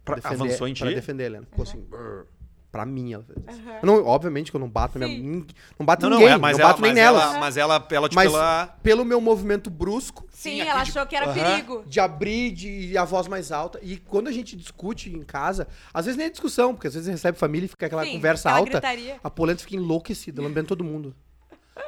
[0.03, 0.83] Pra- avançou em ti?
[0.83, 1.45] Pra defender a Helena.
[1.49, 2.25] Ficou assim, brrr.
[2.71, 3.67] pra mim ela fez isso.
[3.81, 5.45] Eu não, obviamente que eu não bato na minha...
[5.79, 7.21] Não bato Não, em não, ninguém, é, mas não ela, bato nem mas nela.
[7.23, 8.67] ela, mas ela, ela tipo, Mas ela...
[8.83, 11.83] pelo meu movimento brusco, Sim, ela de- achou que era perigo.
[11.87, 13.79] de abrir de, a voz mais alta.
[13.81, 17.09] E quando a gente discute em casa, às vezes nem é discussão, porque às vezes
[17.09, 18.71] recebe família e fica aquela Sim, conversa aquela alta.
[18.73, 19.19] gritaria.
[19.23, 21.15] A polenta fica enlouquecida, lambendo todo mundo.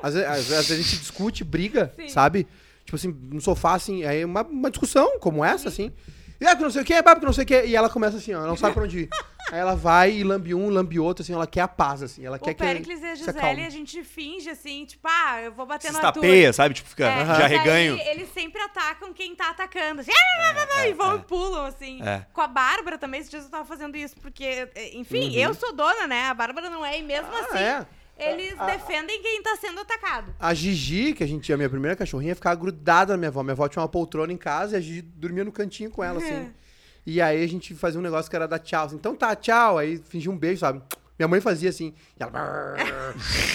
[0.01, 2.10] Às vezes, às vezes a gente discute, briga, Sim.
[2.10, 2.47] sabe?
[2.86, 5.91] Tipo assim, no sofá, assim, aí uma, uma discussão como essa, assim.
[6.39, 7.65] E ah, porque não sei o que, porque não sei o que.
[7.65, 9.10] E ela começa assim, ó, ela não sabe pra onde ir.
[9.49, 12.25] Aí ela vai e lambe um, lambe outro, assim, ela quer a paz, assim.
[12.25, 15.41] Ela quer O que Pericles e a se Gisele, a gente finge assim, tipo, ah,
[15.41, 16.19] eu vou bater Se no Arthur.
[16.19, 16.75] estapeia, sabe?
[16.75, 17.93] Tipo, fica É, arreganho.
[17.95, 20.01] aí eles sempre atacam quem tá atacando.
[20.01, 22.01] Assim, "Ah, e vão e pulam, assim.
[22.03, 22.25] É.
[22.33, 24.43] Com a Bárbara também, esses dias eu tava fazendo isso, porque,
[24.75, 25.36] eh, enfim, Uhum.
[25.41, 26.25] eu sou dona, né?
[26.27, 27.86] A Bárbara não é, e mesmo Ah, assim, é.
[28.17, 30.34] Eles defendem quem tá sendo atacado.
[30.39, 33.43] A Gigi, que a gente tinha, a minha primeira cachorrinha, ficava grudada na minha avó.
[33.43, 36.19] Minha avó tinha uma poltrona em casa e a Gigi dormia no cantinho com ela,
[36.19, 36.51] assim.
[37.10, 38.86] E aí a gente fazia um negócio que era dar tchau.
[38.86, 39.77] Assim, então tá, tchau.
[39.77, 40.82] Aí fingia um beijo, sabe?
[41.17, 41.93] Minha mãe fazia assim.
[42.19, 42.75] E ela.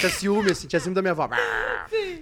[0.01, 1.29] tinha ciúme, assim, tinha ciúme da minha avó.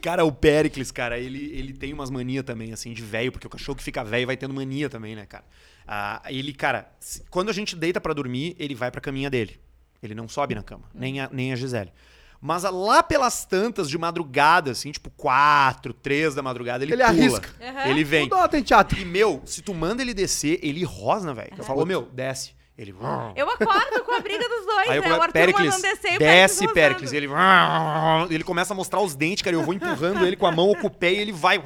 [0.03, 3.50] Cara, o Pericles, cara, ele, ele tem umas manias também, assim, de velho, porque o
[3.50, 5.44] cachorro que fica velho vai tendo mania também, né, cara?
[5.87, 9.61] Ah, ele, cara, se- quando a gente deita pra dormir, ele vai pra caminha dele.
[10.03, 11.92] Ele não sobe na cama, nem a, nem a Gisele.
[12.40, 17.11] Mas lá pelas tantas de madrugada, assim, tipo quatro, três da madrugada, ele, Ele pula.
[17.12, 17.50] arrisca.
[17.61, 17.90] Aham.
[17.90, 18.29] Ele vem.
[18.29, 18.98] Tudo tem teatro.
[18.98, 21.53] E, meu, se tu manda ele descer, ele rosna, velho.
[21.59, 22.59] Eu falo, meu, desce.
[22.79, 22.94] Ele...
[23.37, 25.11] Eu acordo com a briga dos dois, Aí eu né?
[25.12, 26.66] O Arthur Pericles, mandando descer e o desce.
[26.68, 27.12] Pericles.
[27.12, 27.29] Ele...
[28.31, 29.55] ele começa a mostrar os dentes, cara.
[29.55, 31.61] Eu vou empurrando ele com a mão, com o pé e ele vai.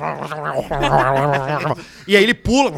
[2.09, 2.73] E aí ele pula.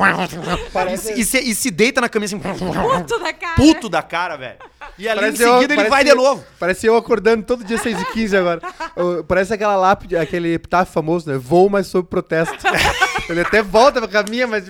[0.70, 2.38] Parece- E, se, e se deita na caminha assim.
[2.38, 3.56] Puto da cara.
[3.56, 4.58] Puto da cara, velho.
[4.98, 6.44] E ali Parece em eu- seguida ele parece vai de eu- novo.
[6.58, 8.60] Parece eu acordando todo dia 6 e 15 agora.
[8.96, 11.36] Eu- Parece aquela lápide, aquele epitáfio famoso, né?
[11.38, 12.56] Voo, mas sob protesto.
[13.28, 14.64] Ele até volta pra caminha, mas...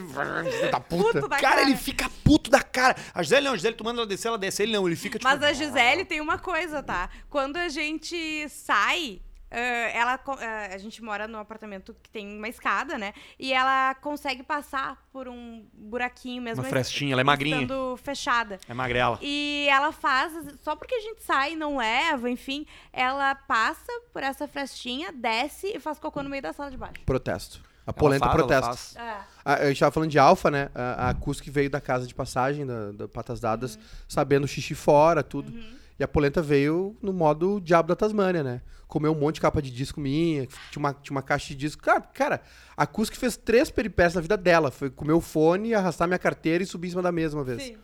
[0.71, 1.13] Da puta.
[1.21, 2.97] Puto da Cara, ele fica puto da cara.
[3.15, 4.63] A Gisele não, a Gisele, tu manda ela descer, ela desce.
[4.63, 5.29] Ele não, ele fica tipo.
[5.31, 7.11] Mas a Gisele tem uma coisa, tá?
[7.29, 12.49] Quando a gente sai, ah, ela, ah, a gente mora num apartamento que tem uma
[12.49, 13.13] escada, né?
[13.39, 16.63] E ela consegue passar por um buraquinho mesmo.
[16.63, 17.63] Uma frestinha, ela é magrinha.
[17.63, 18.59] Estando fechada.
[18.69, 19.19] É magrela.
[19.23, 20.33] E ela faz,
[20.63, 25.77] só porque a gente sai e não leva, enfim, ela passa por essa frestinha, desce
[25.77, 27.01] e faz cocô no meio da sala de baixo.
[27.05, 27.63] Protesto.
[27.87, 28.99] A polenta faz, protesto.
[28.99, 29.19] É.
[29.45, 30.71] A, a gente tava falando de alfa, né?
[30.75, 33.79] A, a Cusque veio da casa de passagem, da, da Patas Dadas,
[34.09, 35.53] sabendo xixi fora, tudo.
[35.99, 38.61] E a polenta veio no modo diabo da Tasmânia, né?
[38.87, 41.83] Comeu um monte de capa de disco minha, tinha uma, tinha uma caixa de disco.
[41.83, 42.41] Cara, cara
[42.77, 44.71] a Cusque fez três peripécias na vida dela.
[44.71, 47.63] Foi comer o fone, arrastar minha carteira e subir em cima da mesa uma vez.
[47.63, 47.77] Sim.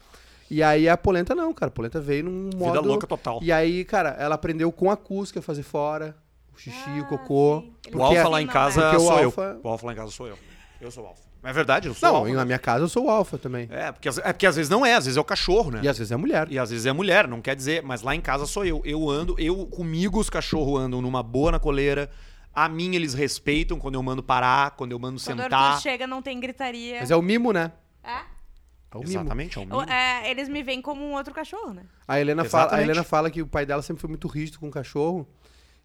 [0.51, 1.71] E aí a polenta não, cara.
[1.71, 2.73] A polenta veio num modo...
[2.75, 3.41] Vida louca total.
[3.43, 6.15] E aí, cara, ela aprendeu com a Cusque a fazer fora.
[6.55, 7.65] O xixi, Ah, o cocô.
[7.95, 9.61] O alfa lá em casa sou alfa- eu.
[9.65, 10.39] O alfa lá em casa sou eu.
[10.81, 11.23] Eu sou o alfa.
[11.45, 12.33] É verdade, eu sou o Não, alfa.
[12.35, 13.67] na minha casa eu sou o alfa também.
[13.71, 15.81] É, porque, às- é porque às vezes não é, às vezes é o cachorro, né?
[15.83, 16.47] E às vezes é mulher.
[16.51, 18.81] E às vezes é mulher, não quer dizer, mas lá em casa sou eu.
[18.85, 22.09] Eu ando, eu comigo os cachorros andam numa boa na coleira.
[22.55, 25.61] A mim eles respeitam quando eu mando parar, quando eu mando Quando o sentar.
[25.71, 27.01] Arthur chega, não tem gritaria.
[27.01, 27.73] Mas é o mimo, né?
[28.05, 28.11] É?
[28.11, 29.11] É o mimo.
[29.11, 29.91] Exatamente, é o O- mínimo.
[29.91, 31.83] é, eles me veem como um outro cachorro, né?
[32.07, 32.83] A Helena, fala, a.
[32.83, 35.27] Helena fala que o pai dela sempre foi muito rígido com o cachorro.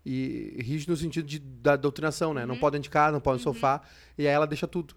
[0.06, 2.46] E rígido no sentido de, da doutrinação, né?
[2.46, 2.60] Não Uhum.
[2.62, 3.82] pode dentro de casa, não pode no sofá.
[4.18, 4.96] E aí ela deixa tudo.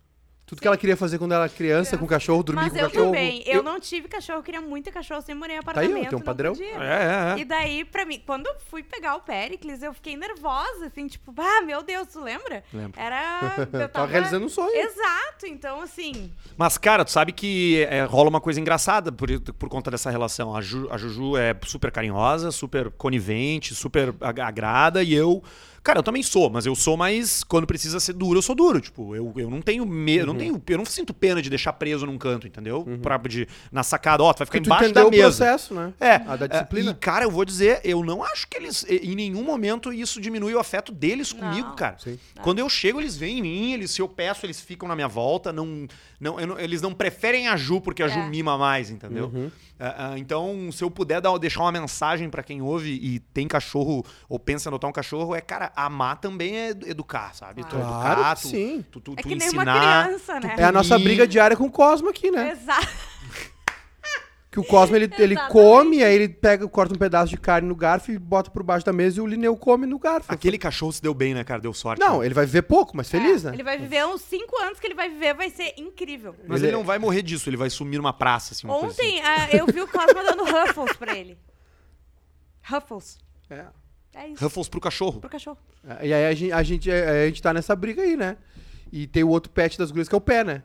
[0.50, 2.78] Tudo que ela queria fazer quando ela era criança, com o cachorro, dormir Mas com
[2.78, 3.06] o eu cachorro.
[3.06, 3.44] também.
[3.46, 6.08] Eu, não tive cachorro, eu queria muito cachorro, sempre morei em Tá aí, apartamento.
[6.10, 6.52] tem um padrão.
[6.58, 7.38] É, é, é.
[7.38, 11.32] E daí, pra mim, quando eu fui pegar o Pericles, eu fiquei nervosa, assim, tipo,
[11.38, 12.64] ah, meu Deus, tu lembra?
[12.74, 13.00] Lembro.
[13.00, 13.54] Era.
[13.60, 14.74] Eu Tava tava realizando um sonho.
[14.76, 16.32] Exato, então assim.
[16.56, 20.56] Mas, cara, tu sabe que é, rola uma coisa engraçada por, por conta dessa relação.
[20.56, 25.44] A, Ju- a Juju é super carinhosa, super conivente, super ag- agrada, e eu.
[25.82, 27.42] Cara, eu também sou, mas eu sou mais.
[27.42, 28.80] Quando precisa ser duro, eu sou duro.
[28.80, 30.32] Tipo, eu, eu não tenho medo, Uhum.
[30.34, 30.62] não tenho.
[30.68, 32.86] Eu não sinto pena de deixar preso num canto, entendeu?
[33.02, 35.44] Pra, de, na sacada, ó, tu vai ficar Porque tu embaixo da entendeu o mesa.
[35.44, 35.92] processo, né?
[35.98, 36.90] É, A da é, disciplina.
[36.90, 38.84] E, cara, eu vou dizer, eu não acho que eles.
[38.88, 41.40] Em nenhum momento isso diminui o afeto deles Não.
[41.40, 41.96] comigo, cara.
[41.98, 42.18] Sim.
[42.42, 45.08] Quando eu chego, eles vêm em mim, eles, se eu peço, eles ficam na minha
[45.08, 45.50] volta.
[45.50, 45.86] Não,
[46.20, 48.28] não, eu não- eles não preferem a Ju porque a Ju É.
[48.28, 49.30] mima mais, entendeu?
[49.34, 49.50] Uhum.
[49.82, 53.48] Ah, ah, então, se eu puder dar, deixar uma mensagem pra quem ouve e tem
[53.48, 57.62] cachorro ou pensa em adotar um cachorro, é, cara, amar também é educar, sabe?
[57.64, 57.82] Tu Claro
[58.20, 58.84] educar, que tu, sim.
[58.90, 60.04] tu, tu, É tu que nem uma ensinar.
[60.04, 60.54] criança, né?
[60.58, 62.50] É a nossa briga diária com o Cosmo aqui, né?
[62.52, 62.88] Exato.
[64.52, 67.76] Que o Cosmo, ele, ele come, aí ele pega, corta um pedaço de carne no
[67.76, 70.26] garfo e bota por baixo da mesa e o Lineu come no garfo.
[70.32, 71.60] Aquele cachorro se deu bem, né, cara?
[71.60, 72.00] Deu sorte.
[72.00, 72.26] Não, né?
[72.26, 73.54] ele vai viver pouco, mas feliz, É, né?
[73.54, 76.34] Ele vai viver uns 5 anos que ele vai viver, vai ser incrível.
[76.48, 78.92] Mas ele- ele não vai morrer disso, ele vai sumir numa praça, assim, uma coisa
[79.00, 79.18] assim.
[79.18, 81.38] Ontem ah, eu vi o Cosmo dando Ruffles pra ele.
[82.68, 83.18] Ruffles.
[83.48, 83.66] É.
[84.14, 84.42] É isso.
[84.42, 85.20] Ruffles pro cachorro.
[85.20, 85.58] Pro cachorro.
[86.00, 88.36] É, E aí a gente, a, gente, a gente tá nessa briga aí, né?
[88.92, 90.62] E tem o outro pet das gurias que é o pé, né?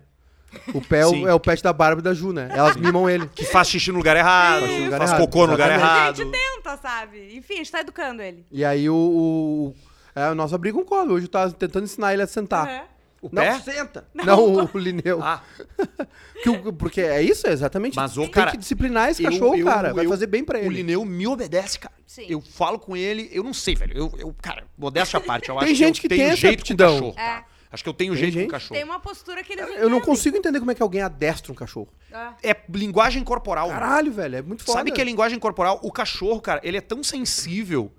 [0.73, 1.25] O pé é Sim.
[1.25, 2.49] o, é o pet da Bárbara e da Ju, né?
[2.51, 3.27] Elas mimam ele.
[3.27, 5.91] Que faz xixi no lugar errado, Faz lugar faz errado, cocô no lugar exatamente.
[5.93, 6.15] A errado.
[6.15, 7.37] gente tenta, sabe?
[7.37, 8.45] Enfim, a gente tá educando ele.
[8.51, 8.95] E aí o.
[8.95, 9.75] o
[10.15, 11.11] é, a nossa briga concorda.
[11.11, 12.67] Hoje eu tava tentando ensinar ele a sentar.
[12.67, 12.94] Aham.
[13.25, 13.59] O Não, pé?
[13.59, 14.07] senta!
[14.13, 15.19] Não, o Lineu.
[15.23, 15.41] Ah,
[16.43, 17.95] Que o- porque é isso, é exatamente.
[17.95, 19.93] Mas, ô, tem cara, que disciplinar esse eu- cachorro, eu- cara.
[19.93, 20.75] Vai eu- fazer bem pra o ele.
[20.75, 21.95] Lineu me obedece, cara.
[22.05, 22.25] Sim.
[22.29, 23.97] Eu falo com ele, eu não sei, velho.
[23.97, 26.37] Eu, eu cara, modéstia à parte, eu Tem acho gente que que eu tenho tem
[26.37, 26.99] jeito aptidão.
[26.99, 27.19] com cachorro.
[27.19, 27.39] É.
[27.41, 27.45] tá?
[27.71, 28.45] Acho que eu tenho Tem jeito gente?
[28.45, 28.75] com cachorro.
[28.75, 30.01] Tem uma postura que eles Eu não entendem.
[30.01, 31.89] consigo entender como é que alguém adestra um cachorro.
[32.13, 32.33] Ah.
[32.43, 33.67] É linguagem corporal.
[33.67, 33.79] mano.
[33.79, 34.77] Caralho, velho, é muito foda.
[34.77, 35.79] Sabe que é linguagem corporal?
[35.83, 37.91] O cachorro, cara, ele é tão sensível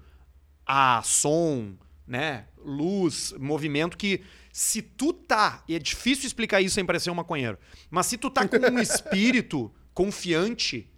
[0.67, 1.73] a som,
[2.07, 2.45] né?
[2.65, 4.23] Luz, movimento, que
[4.59, 5.63] se tu tá.
[5.69, 7.59] E é difícil explicar isso sem parecer um maconheiro.
[7.91, 10.91] Mas se tu tá com um espírito confiante,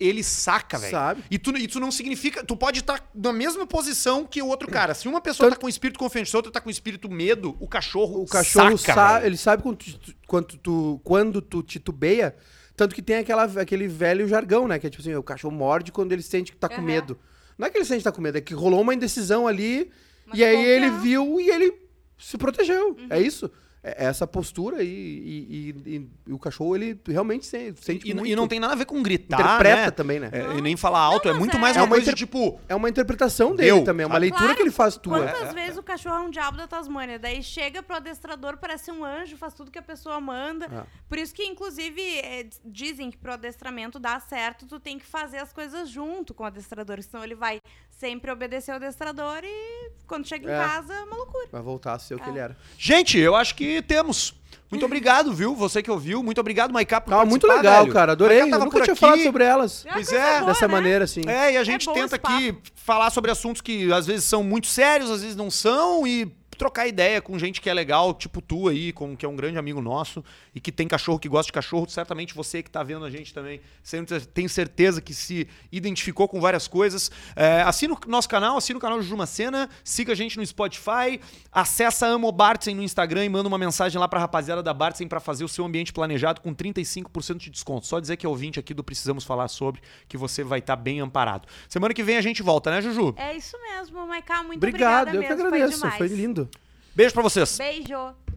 [0.00, 0.90] ele saca, velho.
[0.90, 1.22] Sabe.
[1.30, 2.42] E tu, e tu não significa.
[2.44, 4.94] Tu pode estar na mesma posição que o outro cara.
[4.94, 7.68] Se uma pessoa Tanto- tá com espírito confiante e outra tá com espírito medo, o
[7.68, 8.22] cachorro.
[8.22, 9.26] O cachorro saca, sabe, velho.
[9.26, 12.34] ele sabe quando tu, quando tu, quando tu titubeia,
[12.76, 14.76] tanto que tem aquela, aquele velho jargão, né?
[14.80, 16.84] Que é tipo assim, o cachorro morde quando ele sente que tá com Aham.
[16.84, 17.16] medo.
[17.56, 19.88] Não é que ele sente que tá com medo, é que rolou uma indecisão ali
[20.26, 21.02] Mas e aí ele confiança.
[21.02, 21.87] viu e ele
[22.18, 22.88] se protegeu.
[22.98, 23.06] Uhum.
[23.10, 23.50] É isso.
[23.80, 25.46] É essa postura e, e-
[25.86, 28.26] e- e- e o cachorro, ele realmente se- sente E, muito.
[28.28, 29.38] e não tem nada a ver com gritar.
[29.40, 29.90] Interpreta né?
[29.92, 30.30] também, né?
[30.32, 31.28] É, e nem falar alto.
[31.28, 32.60] Não, é muito é- mais É uma uma coisa inter- tipo.
[32.68, 34.56] É uma interpretação dele Deu, também, é uma leitura Claro.
[34.56, 35.20] que ele faz tua.
[35.22, 37.18] Quantas vezes o cachorro é um diabo da Tasmânia?
[37.18, 40.66] Daí chega pro adestrador, parece um anjo, faz tudo que a pessoa manda.
[40.70, 40.86] Ah.
[41.08, 45.38] Por isso que, inclusive, é, dizem que pro adestramento dar certo, tu tem que fazer
[45.38, 47.02] as coisas junto com o adestrador.
[47.02, 47.60] Senão ele vai
[47.90, 50.58] sempre obedecer o adestrador e quando chega em É.
[50.58, 51.48] casa, é uma loucura.
[51.50, 52.30] Vai voltar a ser o que Ah.
[52.30, 52.56] ele era.
[52.78, 54.34] Gente, eu acho que temos.
[54.70, 55.54] Muito obrigado, viu?
[55.54, 56.22] Você que ouviu.
[56.22, 57.92] Muito obrigado, Maiká, por Tava muito legal, velho.
[57.92, 58.12] cara.
[58.12, 58.42] Adorei.
[58.42, 59.00] Eu nunca por tinha aqui.
[59.00, 59.86] falado sobre elas.
[59.86, 60.72] É Pois é, boa, Dessa né?
[60.72, 61.22] maneira, assim.
[61.26, 64.66] É, e a gente bom tenta aqui falar sobre assuntos que às vezes são muito
[64.66, 68.68] sérios, às vezes não são, e trocar ideia com gente que é legal, tipo tu
[68.68, 70.22] aí, com, que é um grande amigo nosso,
[70.58, 71.88] e que tem cachorro, que gosta de cachorro.
[71.88, 76.40] Certamente você que tá vendo a gente também, sempre tenho certeza que se identificou com
[76.40, 77.12] várias coisas.
[77.36, 80.44] É, assina o nosso canal, assina o canal de Juma Cena, siga a gente no
[80.44, 81.20] Spotify,
[81.52, 85.06] acessa a Amo Bartzen no Instagram e manda uma mensagem lá pra rapaziada da Bartzen
[85.06, 87.86] pra fazer o seu ambiente planejado com 35% de desconto.
[87.86, 90.98] Só dizer que é ouvinte aqui do Precisamos Falar Sobre, que você vai estar bem
[90.98, 91.46] amparado.
[91.68, 93.14] Semana que vem a gente volta, né, Juju?
[93.16, 94.42] É isso mesmo, Maiká.
[94.42, 95.46] Muito Obrigado, obrigada eu que mesmo.
[95.46, 95.80] agradeço.
[95.96, 96.48] Foi Foi lindo.
[96.96, 97.56] Beijo pra vocês.
[97.56, 98.27] Beijo.